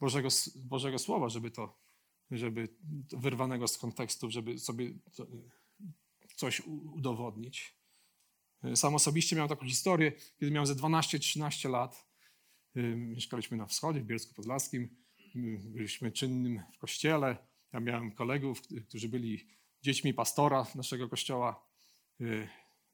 Bożego, 0.01 0.29
Bożego 0.57 0.99
Słowa, 0.99 1.29
żeby 1.29 1.51
to, 1.51 1.79
żeby 2.31 2.69
wyrwanego 3.13 3.69
z 3.69 3.79
kontekstu, 3.79 4.31
żeby 4.31 4.59
sobie 4.59 4.91
coś 6.37 6.61
udowodnić. 6.67 7.79
Sam 8.75 8.95
osobiście 8.95 9.37
miałem 9.37 9.49
taką 9.49 9.67
historię, 9.67 10.13
kiedy 10.13 10.53
miałem 10.53 10.67
ze 10.67 10.75
12-13 10.75 11.71
lat. 11.71 12.07
Mieszkaliśmy 12.97 13.57
na 13.57 13.67
wschodzie, 13.67 14.01
w 14.01 14.05
Bielsku 14.05 14.35
Podlaskim. 14.35 14.97
Byliśmy 15.65 16.13
czynnym 16.13 16.63
w 16.75 16.79
kościele. 16.79 17.54
Ja 17.75 17.81
miałem 17.81 18.13
kolegów, 18.13 18.63
którzy 18.89 19.09
byli 19.09 19.47
dziećmi 19.83 20.15
pastora 20.15 20.67
naszego 20.75 21.09
kościoła. 21.09 21.67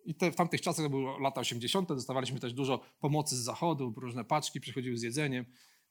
I 0.05 0.14
te, 0.14 0.33
w 0.33 0.37
tamtych 0.37 0.61
czasach, 0.61 0.87
to 0.87 0.90
były 0.90 1.21
lata 1.21 1.40
80., 1.40 1.88
dostawaliśmy 1.88 2.40
też 2.40 2.53
dużo 2.53 2.81
pomocy 3.01 3.37
z 3.37 3.38
zachodu, 3.38 3.95
różne 3.97 4.25
paczki 4.25 4.61
przychodziły 4.61 4.99
z 4.99 5.03
jedzeniem, 5.03 5.45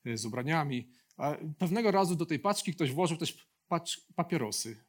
y, 0.08 0.17
z 0.17 0.25
ubraniami. 0.25 0.91
A 1.17 1.36
pewnego 1.58 1.91
razu 1.91 2.15
do 2.15 2.25
tej 2.25 2.39
paczki 2.39 2.73
ktoś 2.73 2.91
włożył 2.91 3.17
też 3.17 3.47
papierosy. 4.15 4.84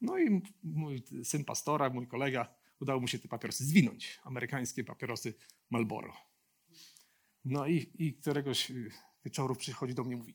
No 0.00 0.18
i 0.18 0.42
mój 0.62 1.02
syn 1.24 1.44
pastora, 1.44 1.90
mój 1.90 2.06
kolega, 2.06 2.54
udało 2.80 3.00
mu 3.00 3.08
się 3.08 3.18
te 3.18 3.28
papierosy 3.28 3.64
zwinąć. 3.64 4.20
Amerykańskie 4.24 4.84
papierosy 4.84 5.34
Marlboro. 5.70 6.16
No 7.44 7.66
i, 7.66 7.92
i 7.98 8.14
któregoś 8.14 8.70
y, 8.70 8.90
wieczoru 9.24 9.56
przychodzi 9.56 9.94
do 9.94 10.04
mnie 10.04 10.14
i 10.14 10.18
mówi: 10.18 10.34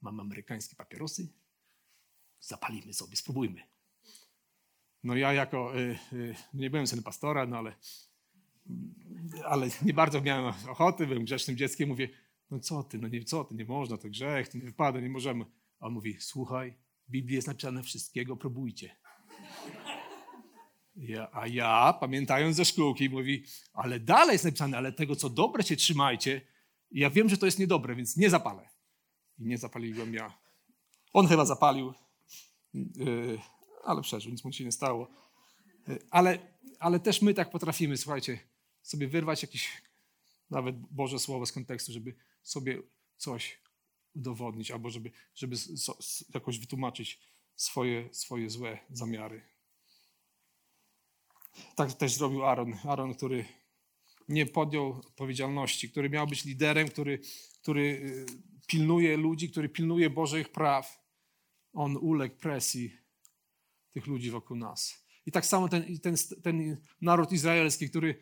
Mam 0.00 0.20
amerykańskie 0.20 0.76
papierosy, 0.76 1.39
zapalimy 2.40 2.94
sobie, 2.94 3.16
spróbujmy. 3.16 3.62
No 5.02 5.16
ja 5.16 5.32
jako, 5.32 5.78
y, 5.78 5.98
y, 6.12 6.34
nie 6.54 6.70
byłem 6.70 6.86
synem 6.86 7.04
pastora, 7.04 7.46
no 7.46 7.58
ale, 7.58 7.74
ale 9.44 9.68
nie 9.82 9.94
bardzo 9.94 10.20
miałem 10.20 10.54
ochoty, 10.68 11.06
byłem 11.06 11.24
grzecznym 11.24 11.56
dzieckiem, 11.56 11.88
mówię, 11.88 12.08
no 12.50 12.60
co 12.60 12.82
ty, 12.82 12.98
no 12.98 13.08
nie, 13.08 13.24
co 13.24 13.44
ty, 13.44 13.54
nie 13.54 13.64
można, 13.64 13.96
to 13.96 14.08
grzech, 14.08 14.48
to 14.48 14.58
nie 14.58 14.64
wypada, 14.64 15.00
nie 15.00 15.08
możemy. 15.08 15.44
A 15.80 15.86
on 15.86 15.92
mówi, 15.92 16.16
słuchaj, 16.20 16.74
w 17.08 17.10
Biblii 17.10 17.34
jest 17.34 17.48
napisane 17.48 17.82
wszystkiego, 17.82 18.36
próbujcie. 18.36 18.96
Ja, 20.96 21.28
a 21.32 21.46
ja, 21.46 21.92
pamiętając 22.00 22.56
ze 22.56 22.64
szkółki, 22.64 23.10
mówi, 23.10 23.44
ale 23.72 24.00
dalej 24.00 24.32
jest 24.32 24.44
napisane, 24.44 24.76
ale 24.76 24.92
tego, 24.92 25.16
co 25.16 25.30
dobre 25.30 25.62
się 25.62 25.76
trzymajcie. 25.76 26.40
Ja 26.90 27.10
wiem, 27.10 27.28
że 27.28 27.38
to 27.38 27.46
jest 27.46 27.58
niedobre, 27.58 27.94
więc 27.94 28.16
nie 28.16 28.30
zapalę. 28.30 28.68
I 29.38 29.44
nie 29.46 29.58
zapaliłem 29.58 30.14
ja. 30.14 30.38
On 31.12 31.26
chyba 31.26 31.44
zapalił. 31.44 31.94
Yy, 32.74 33.38
ale 33.84 34.02
przeżył, 34.02 34.32
nic 34.32 34.44
mu 34.44 34.52
się 34.52 34.64
nie 34.64 34.72
stało. 34.72 35.08
E, 35.88 35.98
ale, 36.10 36.38
ale 36.78 37.00
też 37.00 37.22
my 37.22 37.34
tak 37.34 37.50
potrafimy, 37.50 37.96
słuchajcie, 37.96 38.38
sobie 38.82 39.08
wyrwać 39.08 39.42
jakieś 39.42 39.82
nawet 40.50 40.76
Boże 40.76 41.18
Słowo 41.18 41.46
z 41.46 41.52
kontekstu, 41.52 41.92
żeby 41.92 42.14
sobie 42.42 42.82
coś 43.16 43.60
udowodnić 44.14 44.70
albo 44.70 44.90
żeby, 44.90 45.10
żeby 45.34 45.56
jakoś 46.34 46.58
wytłumaczyć 46.58 47.20
swoje, 47.56 48.14
swoje 48.14 48.50
złe 48.50 48.78
zamiary. 48.90 49.42
Tak 51.74 51.92
też 51.92 52.14
zrobił 52.14 52.44
Aaron. 52.44 52.74
Aaron, 52.84 53.14
który 53.14 53.44
nie 54.28 54.46
podjął 54.46 54.88
odpowiedzialności, 54.90 55.90
który 55.90 56.10
miał 56.10 56.26
być 56.26 56.44
liderem, 56.44 56.88
który, 56.88 57.18
który 57.62 58.14
e, 58.28 58.66
pilnuje 58.66 59.16
ludzi, 59.16 59.50
który 59.50 59.68
pilnuje 59.68 60.10
Bożych 60.10 60.48
praw. 60.48 60.99
On 61.72 61.96
uległ 61.96 62.36
presji 62.36 62.96
tych 63.92 64.06
ludzi 64.06 64.30
wokół 64.30 64.56
nas. 64.56 65.06
I 65.26 65.32
tak 65.32 65.46
samo 65.46 65.68
ten, 65.68 65.98
ten, 65.98 66.14
ten 66.42 66.76
naród 67.00 67.32
izraelski, 67.32 67.90
który, 67.90 68.18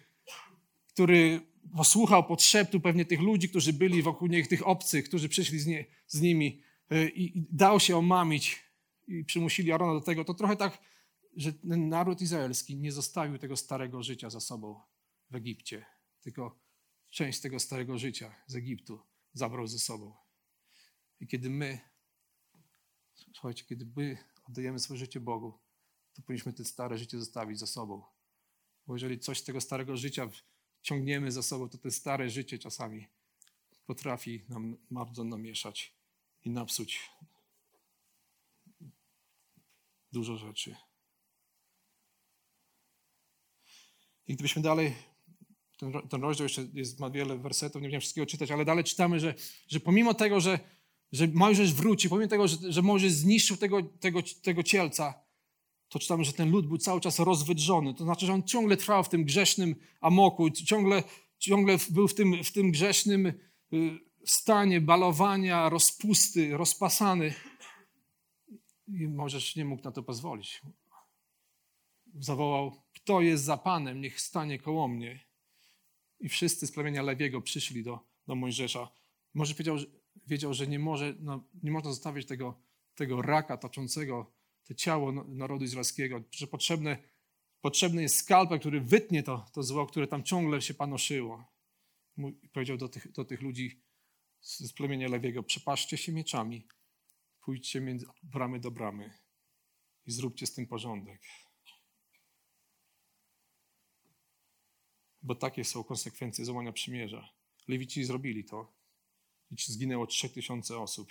który 0.88 1.40
posłuchał 1.76 2.24
podszeptu 2.24 2.80
pewnie 2.80 3.04
tych 3.04 3.20
ludzi, 3.20 3.48
którzy 3.48 3.72
byli 3.72 4.02
wokół 4.02 4.28
nich, 4.28 4.48
tych 4.48 4.66
obcych, 4.66 5.04
którzy 5.04 5.28
przyszli 5.28 5.58
z, 5.58 5.66
nie, 5.66 5.84
z 6.06 6.20
nimi 6.20 6.62
y, 6.92 7.10
i, 7.10 7.38
i 7.38 7.46
dał 7.50 7.80
się 7.80 7.96
omamić 7.96 8.62
i 9.08 9.24
przymusili 9.24 9.72
Arona 9.72 9.94
do 9.94 10.00
tego, 10.00 10.24
to 10.24 10.34
trochę 10.34 10.56
tak, 10.56 10.78
że 11.36 11.52
ten 11.52 11.88
naród 11.88 12.20
izraelski 12.20 12.76
nie 12.76 12.92
zostawił 12.92 13.38
tego 13.38 13.56
starego 13.56 14.02
życia 14.02 14.30
za 14.30 14.40
sobą 14.40 14.80
w 15.30 15.34
Egipcie, 15.34 15.86
tylko 16.20 16.58
część 17.10 17.40
tego 17.40 17.60
starego 17.60 17.98
życia 17.98 18.34
z 18.46 18.56
Egiptu 18.56 19.00
zabrał 19.32 19.66
ze 19.66 19.78
sobą. 19.78 20.14
I 21.20 21.26
kiedy 21.26 21.50
my, 21.50 21.80
słuchajcie, 23.38 23.64
kiedy 23.64 23.86
my 23.96 24.18
oddajemy 24.48 24.78
swoje 24.78 24.98
życie 24.98 25.20
Bogu, 25.20 25.58
to 26.14 26.22
powinniśmy 26.22 26.52
to 26.52 26.64
stare 26.64 26.98
życie 26.98 27.18
zostawić 27.18 27.58
za 27.58 27.66
sobą. 27.66 28.02
Bo 28.86 28.94
jeżeli 28.94 29.18
coś 29.18 29.38
z 29.38 29.44
tego 29.44 29.60
starego 29.60 29.96
życia 29.96 30.28
ciągniemy 30.82 31.32
za 31.32 31.42
sobą, 31.42 31.68
to 31.68 31.78
to 31.78 31.90
stare 31.90 32.30
życie 32.30 32.58
czasami 32.58 33.06
potrafi 33.86 34.44
nam 34.48 34.76
bardzo 34.90 35.24
namieszać 35.24 35.94
i 36.44 36.50
napsuć 36.50 37.10
dużo 40.12 40.36
rzeczy. 40.36 40.76
I 44.26 44.34
gdybyśmy 44.34 44.62
dalej, 44.62 44.96
ten, 45.76 45.92
ten 46.08 46.22
rozdział 46.22 46.44
jeszcze 46.44 46.66
jest, 46.72 47.00
ma 47.00 47.10
wiele 47.10 47.38
wersetów, 47.38 47.82
nie 47.82 47.88
wiem 47.88 48.00
wszystkiego 48.00 48.26
czytać, 48.26 48.50
ale 48.50 48.64
dalej 48.64 48.84
czytamy, 48.84 49.20
że, 49.20 49.34
że 49.68 49.80
pomimo 49.80 50.14
tego, 50.14 50.40
że, 50.40 50.77
że 51.12 51.28
Mojżesz 51.28 51.74
wróci, 51.74 52.08
pomimo 52.08 52.28
tego, 52.28 52.48
że, 52.48 52.72
że 52.72 52.82
Mojżesz 52.82 53.12
zniszczył 53.12 53.56
tego, 53.56 53.82
tego, 53.82 54.20
tego 54.42 54.62
cielca, 54.62 55.28
to 55.88 55.98
czytamy, 55.98 56.24
że 56.24 56.32
ten 56.32 56.50
lud 56.50 56.66
był 56.66 56.78
cały 56.78 57.00
czas 57.00 57.18
rozwydrzony. 57.18 57.94
To 57.94 58.04
znaczy, 58.04 58.26
że 58.26 58.32
on 58.32 58.42
ciągle 58.42 58.76
trwał 58.76 59.04
w 59.04 59.08
tym 59.08 59.24
grzesznym 59.24 59.76
amoku, 60.00 60.50
ciągle, 60.50 61.02
ciągle 61.38 61.76
był 61.90 62.08
w 62.08 62.14
tym, 62.14 62.44
w 62.44 62.52
tym 62.52 62.70
grzesznym 62.70 63.26
y, 63.26 63.34
stanie 64.24 64.80
balowania, 64.80 65.68
rozpusty, 65.68 66.56
rozpasany. 66.56 67.34
I 68.88 69.08
Możesz 69.08 69.56
nie 69.56 69.64
mógł 69.64 69.84
na 69.84 69.92
to 69.92 70.02
pozwolić. 70.02 70.62
Zawołał, 72.14 72.82
kto 72.94 73.20
jest 73.20 73.44
za 73.44 73.56
Panem, 73.56 74.00
niech 74.00 74.20
stanie 74.20 74.58
koło 74.58 74.88
mnie. 74.88 75.20
I 76.20 76.28
wszyscy 76.28 76.66
z 76.66 76.72
plemienia 76.72 77.02
Lewiego 77.02 77.40
przyszli 77.40 77.82
do, 77.82 77.98
do 78.26 78.34
Mojżesza. 78.34 78.88
Może 79.34 79.54
wiedział, 79.54 79.76
wiedział 80.26 80.54
że 80.54 80.66
nie, 80.66 80.78
może, 80.78 81.14
no, 81.20 81.44
nie 81.62 81.70
można 81.70 81.90
zostawić 81.90 82.26
tego, 82.26 82.60
tego 82.94 83.22
raka 83.22 83.56
toczącego 83.56 84.32
to 84.64 84.74
ciało 84.74 85.12
narodu 85.12 85.64
izraelskiego, 85.64 86.22
że 86.30 86.46
potrzebne, 86.46 86.98
potrzebny 87.60 88.02
jest 88.02 88.16
skalpel, 88.16 88.60
który 88.60 88.80
wytnie 88.80 89.22
to, 89.22 89.46
to 89.52 89.62
zło, 89.62 89.86
które 89.86 90.06
tam 90.06 90.22
ciągle 90.22 90.62
się 90.62 90.74
panoszyło. 90.74 91.44
I 92.42 92.48
powiedział 92.48 92.76
do 92.76 92.88
tych, 92.88 93.12
do 93.12 93.24
tych 93.24 93.42
ludzi 93.42 93.82
z 94.40 94.72
plemienia 94.72 95.08
Lewiego, 95.08 95.42
przepaszcie 95.42 95.96
się 95.96 96.12
mieczami, 96.12 96.68
pójdźcie 97.40 97.80
między 97.80 98.06
bramy 98.22 98.60
do 98.60 98.70
bramy 98.70 99.18
i 100.06 100.12
zróbcie 100.12 100.46
z 100.46 100.54
tym 100.54 100.66
porządek. 100.66 101.22
Bo 105.22 105.34
takie 105.34 105.64
są 105.64 105.84
konsekwencje 105.84 106.44
złamania 106.44 106.72
przymierza. 106.72 107.28
Lewici 107.68 108.04
zrobili 108.04 108.44
to 108.44 108.77
zginęło 109.56 110.06
3000 110.06 110.78
osób. 110.78 111.08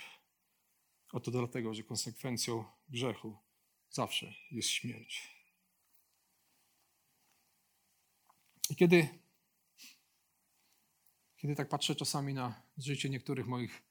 Oto 1.12 1.30
dlatego, 1.30 1.74
że 1.74 1.82
konsekwencją 1.82 2.64
grzechu 2.88 3.36
zawsze 3.90 4.34
jest 4.50 4.68
śmierć. 4.68 5.38
I 8.70 8.76
kiedy, 8.76 9.08
kiedy 11.36 11.54
tak 11.56 11.68
patrzę 11.68 11.94
czasami 11.94 12.34
na 12.34 12.62
życie 12.78 13.10
niektórych 13.10 13.46
moich 13.46 13.82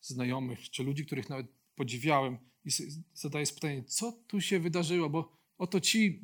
znajomych, 0.00 0.70
czy 0.70 0.82
ludzi, 0.82 1.06
których 1.06 1.28
nawet 1.28 1.46
podziwiałem, 1.74 2.38
i 2.64 2.70
zadaję 3.14 3.46
pytanie, 3.46 3.84
co 3.84 4.12
tu 4.12 4.40
się 4.40 4.60
wydarzyło, 4.60 5.10
bo 5.10 5.36
oto 5.58 5.80
ci 5.80 6.22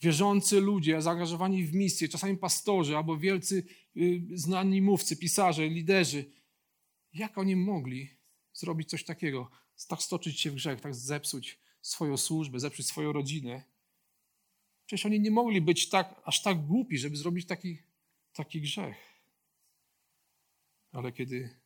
wierzący 0.00 0.60
ludzie, 0.60 1.02
zaangażowani 1.02 1.64
w 1.64 1.74
misję, 1.74 2.08
czasami 2.08 2.36
pastorzy 2.36 2.96
albo 2.96 3.16
wielcy 3.16 3.64
y, 3.96 4.22
znani 4.34 4.82
mówcy, 4.82 5.16
pisarze, 5.16 5.68
liderzy, 5.68 6.30
jak 7.18 7.38
oni 7.38 7.56
mogli 7.56 8.16
zrobić 8.52 8.90
coś 8.90 9.04
takiego, 9.04 9.50
tak 9.88 10.02
stoczyć 10.02 10.40
się 10.40 10.50
w 10.50 10.54
grzech, 10.54 10.80
tak 10.80 10.94
zepsuć 10.94 11.58
swoją 11.82 12.16
służbę, 12.16 12.60
zepsuć 12.60 12.86
swoją 12.86 13.12
rodzinę. 13.12 13.64
Przecież 14.86 15.06
oni 15.06 15.20
nie 15.20 15.30
mogli 15.30 15.60
być 15.60 15.88
tak, 15.88 16.20
aż 16.24 16.42
tak 16.42 16.66
głupi, 16.66 16.98
żeby 16.98 17.16
zrobić 17.16 17.46
taki, 17.46 17.78
taki 18.32 18.60
grzech. 18.60 18.96
Ale 20.92 21.12
kiedy 21.12 21.56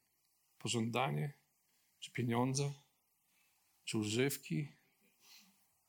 pożądanie, 0.58 1.32
czy 2.00 2.10
pieniądze, 2.10 2.72
czy 3.84 3.98
używki, 3.98 4.68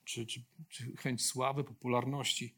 czy, 0.03 0.25
czy, 0.25 0.43
czy 0.69 0.97
chęć 0.97 1.25
sławy, 1.25 1.63
popularności 1.63 2.55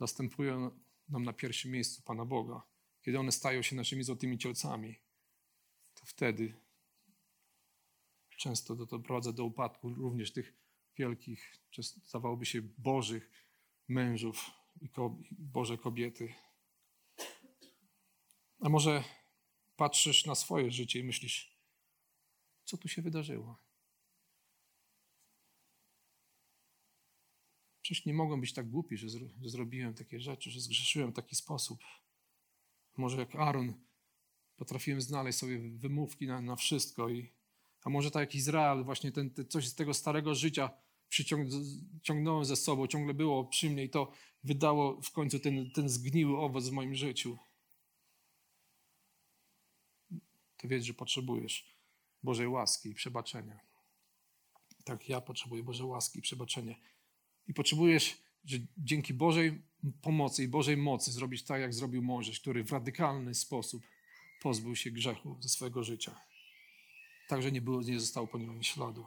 zastępują 0.00 0.70
nam 1.08 1.24
na 1.24 1.32
pierwszym 1.32 1.70
miejscu 1.70 2.02
Pana 2.02 2.24
Boga, 2.24 2.62
kiedy 3.02 3.18
one 3.18 3.32
stają 3.32 3.62
się 3.62 3.76
naszymi 3.76 4.04
złotymi 4.04 4.38
cielcami, 4.38 4.98
to 6.00 6.06
wtedy 6.06 6.54
często 8.36 8.76
to 8.76 8.86
doprowadza 8.86 9.32
do 9.32 9.44
upadku 9.44 9.94
również 9.94 10.32
tych 10.32 10.56
wielkich, 10.96 11.56
zdawałoby 12.04 12.46
się 12.46 12.62
bożych 12.62 13.30
mężów 13.88 14.50
i 14.80 14.88
Boże 15.30 15.78
kobiety. 15.78 16.34
A 18.60 18.68
może 18.68 19.04
patrzysz 19.76 20.26
na 20.26 20.34
swoje 20.34 20.70
życie 20.70 20.98
i 20.98 21.04
myślisz, 21.04 21.58
co 22.64 22.76
tu 22.76 22.88
się 22.88 23.02
wydarzyło? 23.02 23.58
Przecież 27.82 28.06
nie 28.06 28.14
mogłem 28.14 28.40
być 28.40 28.52
tak 28.52 28.70
głupi, 28.70 28.96
że, 28.96 29.08
zro, 29.08 29.26
że 29.40 29.48
zrobiłem 29.48 29.94
takie 29.94 30.20
rzeczy, 30.20 30.50
że 30.50 30.60
zgrzeszyłem 30.60 31.12
w 31.12 31.16
taki 31.16 31.36
sposób. 31.36 31.80
Może 32.96 33.16
jak 33.16 33.34
Aaron 33.34 33.87
potrafiłem 34.58 35.00
znaleźć 35.00 35.38
sobie 35.38 35.58
wymówki 35.58 36.26
na, 36.26 36.40
na 36.40 36.56
wszystko 36.56 37.08
i 37.08 37.30
a 37.84 37.90
może 37.90 38.10
tak 38.10 38.20
jak 38.20 38.34
Izrael, 38.34 38.84
właśnie 38.84 39.12
ten, 39.12 39.30
coś 39.48 39.68
z 39.68 39.74
tego 39.74 39.94
starego 39.94 40.34
życia 40.34 40.70
przyciągnąłem 41.08 42.44
ze 42.44 42.56
sobą, 42.56 42.86
ciągle 42.86 43.14
było 43.14 43.44
przy 43.44 43.70
mnie 43.70 43.84
i 43.84 43.90
to 43.90 44.12
wydało 44.44 45.02
w 45.02 45.10
końcu 45.10 45.38
ten, 45.38 45.70
ten 45.70 45.88
zgniły 45.88 46.38
owoc 46.38 46.68
w 46.68 46.72
moim 46.72 46.94
życiu. 46.94 47.38
To 50.56 50.68
wiedz, 50.68 50.84
że 50.84 50.94
potrzebujesz 50.94 51.66
Bożej 52.22 52.48
łaski 52.48 52.88
i 52.88 52.94
przebaczenia. 52.94 53.60
Tak, 54.84 55.08
ja 55.08 55.20
potrzebuję 55.20 55.62
Bożej 55.62 55.86
łaski 55.86 56.18
i 56.18 56.22
przebaczenia. 56.22 56.74
I 57.46 57.54
potrzebujesz, 57.54 58.18
że 58.44 58.58
dzięki 58.78 59.14
Bożej 59.14 59.62
pomocy 60.02 60.42
i 60.44 60.48
Bożej 60.48 60.76
mocy 60.76 61.12
zrobić 61.12 61.42
tak, 61.42 61.60
jak 61.60 61.74
zrobił 61.74 62.02
Mojżesz, 62.02 62.40
który 62.40 62.64
w 62.64 62.72
radykalny 62.72 63.34
sposób 63.34 63.82
pozbył 64.40 64.76
się 64.76 64.90
grzechu 64.90 65.36
ze 65.40 65.48
swojego 65.48 65.84
życia. 65.84 66.20
Także 67.28 67.52
nie, 67.52 67.60
było, 67.60 67.82
nie 67.82 68.00
zostało 68.00 68.26
po 68.26 68.38
nim 68.38 68.62
śladu. 68.62 69.06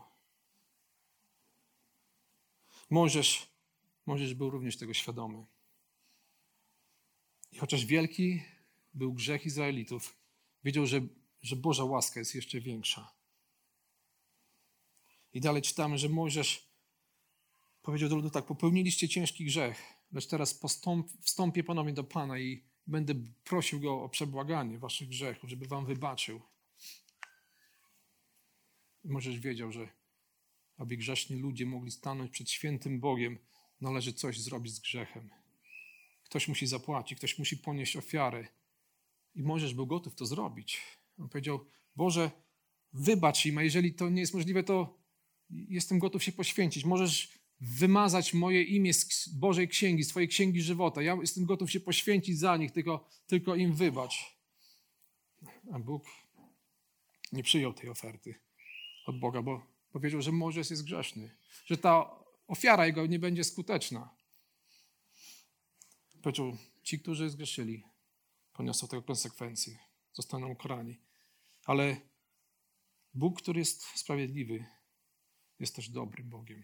Mojżesz, 2.90 3.48
Mojżesz 4.06 4.34
był 4.34 4.50
również 4.50 4.78
tego 4.78 4.94
świadomy. 4.94 5.46
I 7.52 7.58
chociaż 7.58 7.86
wielki 7.86 8.42
był 8.94 9.14
grzech 9.14 9.46
Izraelitów, 9.46 10.18
wiedział, 10.64 10.86
że, 10.86 11.02
że 11.42 11.56
Boża 11.56 11.84
łaska 11.84 12.20
jest 12.20 12.36
jeszcze 12.36 12.62
większa. 12.62 13.14
I 15.34 15.42
dalej 15.42 15.62
czytamy, 15.62 15.98
że 15.98 16.10
Mojżesz 16.10 16.72
powiedział 17.82 18.10
do 18.10 18.16
ludu 18.16 18.30
tak, 18.30 18.46
popełniliście 18.46 19.10
ciężki 19.10 19.46
grzech, 19.46 19.82
lecz 20.12 20.28
teraz 20.28 20.54
postąp, 20.54 21.12
wstąpię 21.22 21.64
ponownie 21.64 21.94
do 21.94 22.04
Pana 22.04 22.40
i 22.40 22.71
będę 22.88 23.14
prosił 23.44 23.80
Go 23.80 24.04
o 24.04 24.10
przebłaganie 24.10 24.80
waszych 24.80 25.08
grzechów, 25.08 25.50
żeby 25.50 25.68
wam 25.68 25.86
wybaczył. 25.86 26.42
I 29.04 29.10
Mojżesz 29.10 29.40
wiedział, 29.40 29.72
że 29.72 29.88
aby 30.78 30.98
grzeszni 30.98 31.36
ludzie 31.36 31.66
mogli 31.66 31.92
stanąć 31.92 32.32
przed 32.32 32.50
świętym 32.50 33.00
Bogiem, 33.00 33.38
należy 33.82 34.14
coś 34.14 34.40
zrobić 34.40 34.74
z 34.74 34.80
grzechem. 34.80 35.30
Ktoś 36.24 36.48
musi 36.48 36.68
zapłacić, 36.68 37.18
ktoś 37.18 37.40
musi 37.40 37.58
ponieść 37.58 37.96
ofiarę. 37.96 38.48
I 39.36 39.44
Mojżesz 39.44 39.74
był 39.74 39.88
gotów 39.88 40.16
to 40.16 40.26
zrobić. 40.26 40.82
On 41.20 41.30
powiedział: 41.30 41.66
Boże, 41.96 42.32
wybacz 42.94 43.46
im, 43.46 43.58
a 43.58 43.64
jeżeli 43.64 43.94
to 43.94 44.10
nie 44.10 44.22
jest 44.22 44.34
możliwe, 44.34 44.64
to 44.64 44.98
jestem 45.50 46.00
gotów 46.00 46.24
się 46.24 46.32
poświęcić. 46.32 46.86
Możesz 46.86 47.41
wymazać 47.62 48.34
moje 48.34 48.64
imię 48.64 48.94
z 48.94 49.30
Bożej 49.30 49.68
Księgi, 49.68 50.04
z 50.04 50.08
Twojej 50.08 50.30
Księgi 50.30 50.62
Żywota. 50.62 51.02
Ja 51.02 51.18
jestem 51.22 51.46
gotów 51.46 51.72
się 51.72 51.80
poświęcić 51.80 52.40
za 52.40 52.58
nich, 52.58 52.72
tylko, 52.72 53.10
tylko 53.28 53.56
im 53.56 53.74
wybacz. 53.74 54.38
A 55.72 55.80
Bóg 55.80 56.06
nie 57.32 57.44
przyjął 57.44 57.74
tej 57.74 57.90
oferty 57.90 58.36
od 59.06 59.20
Boga, 59.20 59.42
bo 59.42 59.68
powiedział, 59.92 60.22
że 60.22 60.32
Mojżesz 60.32 60.70
jest 60.70 60.84
grzeszny, 60.84 61.36
że 61.66 61.78
ta 61.78 62.20
ofiara 62.48 62.86
jego 62.86 63.06
nie 63.06 63.20
będzie 63.20 63.44
skuteczna. 63.44 64.16
Powiedział, 66.22 66.58
ci, 66.84 67.00
którzy 67.00 67.30
zgrzeszyli, 67.30 67.84
poniosą 68.54 68.88
tego 68.88 69.04
konsekwencje, 69.04 69.78
zostaną 70.14 70.50
ukarani. 70.50 71.00
Ale 71.66 72.02
Bóg, 73.14 73.42
który 73.42 73.60
jest 73.60 73.84
sprawiedliwy, 73.84 74.66
jest 75.60 75.76
też 75.76 75.90
dobrym 75.90 76.30
Bogiem. 76.30 76.64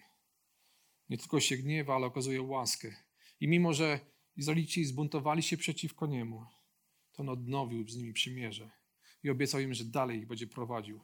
Nie 1.10 1.18
tylko 1.18 1.40
się 1.40 1.58
gniewa, 1.58 1.96
ale 1.96 2.06
okazuje 2.06 2.42
łaskę. 2.42 2.96
I 3.40 3.48
mimo, 3.48 3.74
że 3.74 4.00
Izraelici 4.36 4.86
zbuntowali 4.86 5.44
się 5.44 5.58
przeciwko 5.58 6.08
Niemu, 6.08 6.46
to 7.12 7.22
On 7.22 7.30
odnowił 7.30 7.90
z 7.90 7.96
nimi 7.96 8.14
przymierze 8.14 8.72
i 9.24 9.30
obiecał 9.30 9.62
im, 9.62 9.74
że 9.74 9.86
dalej 9.86 10.20
ich 10.20 10.28
będzie 10.28 10.48
prowadził 10.48 11.02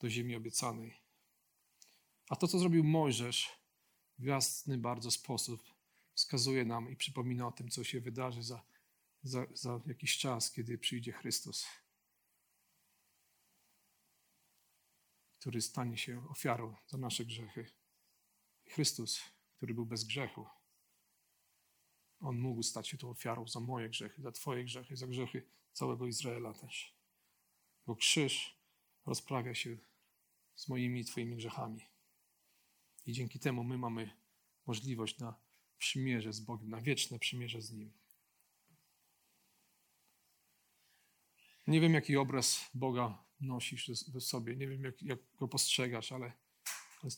do 0.00 0.10
ziemi 0.10 0.36
obiecanej. 0.36 0.94
A 2.28 2.36
to, 2.36 2.48
co 2.48 2.58
zrobił 2.58 2.84
Mojżesz 2.84 3.50
w 4.18 4.24
jasny 4.24 4.78
bardzo 4.78 5.10
sposób, 5.10 5.62
wskazuje 6.14 6.64
nam 6.64 6.90
i 6.90 6.96
przypomina 6.96 7.46
o 7.46 7.52
tym, 7.52 7.68
co 7.68 7.84
się 7.84 8.00
wydarzy 8.00 8.42
za, 8.42 8.62
za, 9.22 9.46
za 9.54 9.80
jakiś 9.86 10.18
czas, 10.18 10.52
kiedy 10.52 10.78
przyjdzie 10.78 11.12
Chrystus, 11.12 11.66
który 15.40 15.62
stanie 15.62 15.98
się 15.98 16.28
ofiarą 16.28 16.76
za 16.86 16.98
nasze 16.98 17.24
grzechy. 17.24 17.81
Chrystus, 18.72 19.22
który 19.56 19.74
był 19.74 19.86
bez 19.86 20.04
grzechu, 20.04 20.46
on 22.20 22.38
mógł 22.38 22.62
stać 22.62 22.88
się 22.88 22.98
tą 22.98 23.10
ofiarą 23.10 23.48
za 23.48 23.60
moje 23.60 23.88
grzechy, 23.88 24.22
za 24.22 24.32
Twoje 24.32 24.64
grzechy, 24.64 24.96
za 24.96 25.06
grzechy 25.06 25.46
całego 25.72 26.06
Izraela 26.06 26.54
też. 26.54 26.96
Bo 27.86 27.96
krzyż 27.96 28.58
rozprawia 29.06 29.54
się 29.54 29.78
z 30.54 30.68
moimi 30.68 31.00
i 31.00 31.04
Twoimi 31.04 31.36
grzechami. 31.36 31.80
I 33.06 33.12
dzięki 33.12 33.38
temu 33.38 33.64
my 33.64 33.78
mamy 33.78 34.10
możliwość 34.66 35.18
na 35.18 35.34
przymierze 35.78 36.32
z 36.32 36.40
Bogiem, 36.40 36.70
na 36.70 36.80
wieczne 36.80 37.18
przymierze 37.18 37.62
z 37.62 37.72
Nim. 37.72 37.92
Nie 41.66 41.80
wiem, 41.80 41.94
jaki 41.94 42.16
obraz 42.16 42.70
Boga 42.74 43.24
nosisz 43.40 43.90
w 43.90 44.20
sobie, 44.20 44.56
nie 44.56 44.68
wiem, 44.68 44.84
jak, 44.84 45.02
jak 45.02 45.18
go 45.36 45.48
postrzegasz, 45.48 46.12
ale 46.12 46.32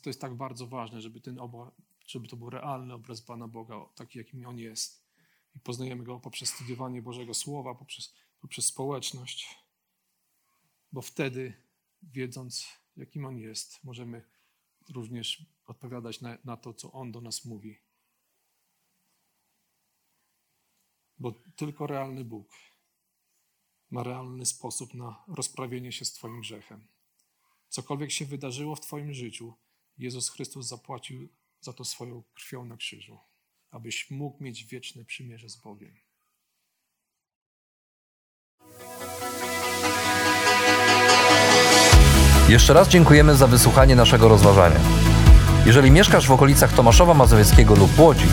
to 0.02 0.10
jest 0.10 0.20
tak 0.20 0.34
bardzo 0.34 0.66
ważne, 0.66 1.00
żeby, 1.00 1.20
ten 1.20 1.38
obraz, 1.38 1.72
żeby 2.06 2.28
to 2.28 2.36
był 2.36 2.50
realny 2.50 2.94
obraz 2.94 3.22
Pana 3.22 3.48
Boga, 3.48 3.86
taki, 3.94 4.18
jakim 4.18 4.46
On 4.46 4.58
jest. 4.58 5.04
I 5.56 5.60
poznajemy 5.60 6.04
Go 6.04 6.20
poprzez 6.20 6.48
studiowanie 6.48 7.02
Bożego 7.02 7.34
Słowa, 7.34 7.74
poprzez, 7.74 8.14
poprzez 8.40 8.66
społeczność, 8.66 9.58
bo 10.92 11.02
wtedy, 11.02 11.54
wiedząc, 12.02 12.68
jakim 12.96 13.24
On 13.24 13.38
jest, 13.38 13.84
możemy 13.84 14.24
również 14.88 15.46
odpowiadać 15.66 16.20
na, 16.20 16.38
na 16.44 16.56
to, 16.56 16.74
co 16.74 16.92
On 16.92 17.12
do 17.12 17.20
nas 17.20 17.44
mówi. 17.44 17.78
Bo 21.18 21.32
tylko 21.56 21.86
realny 21.86 22.24
Bóg 22.24 22.48
ma 23.90 24.02
realny 24.02 24.46
sposób 24.46 24.94
na 24.94 25.24
rozprawienie 25.28 25.92
się 25.92 26.04
z 26.04 26.12
Twoim 26.12 26.40
grzechem. 26.40 26.86
Cokolwiek 27.68 28.10
się 28.10 28.26
wydarzyło 28.26 28.76
w 28.76 28.80
Twoim 28.80 29.14
życiu, 29.14 29.54
Jezus 29.98 30.30
Chrystus 30.30 30.68
zapłacił 30.68 31.28
za 31.60 31.72
to 31.72 31.84
swoją 31.84 32.22
krwią 32.34 32.64
na 32.64 32.76
krzyżu, 32.76 33.18
abyś 33.70 34.10
mógł 34.10 34.44
mieć 34.44 34.64
wieczne 34.64 35.04
przymierze 35.04 35.48
z 35.48 35.56
Bogiem. 35.56 35.94
Jeszcze 42.48 42.72
raz 42.72 42.88
dziękujemy 42.88 43.36
za 43.36 43.46
wysłuchanie 43.46 43.96
naszego 43.96 44.28
rozważania. 44.28 44.80
Jeżeli 45.66 45.90
mieszkasz 45.90 46.28
w 46.28 46.32
okolicach 46.32 46.72
Tomaszowa 46.72 47.14
Mazowieckiego 47.14 47.74
lub 47.74 47.98
Łodzi, 47.98 48.26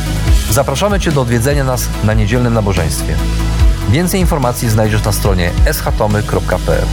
zapraszamy 0.50 1.00
Cię 1.00 1.12
do 1.12 1.22
odwiedzenia 1.22 1.64
nas 1.64 1.90
na 2.04 2.14
niedzielnym 2.14 2.54
nabożeństwie. 2.54 3.16
Więcej 3.90 4.20
informacji 4.20 4.70
znajdziesz 4.70 5.04
na 5.04 5.12
stronie 5.12 5.52
schatomy.pl. 5.72 6.88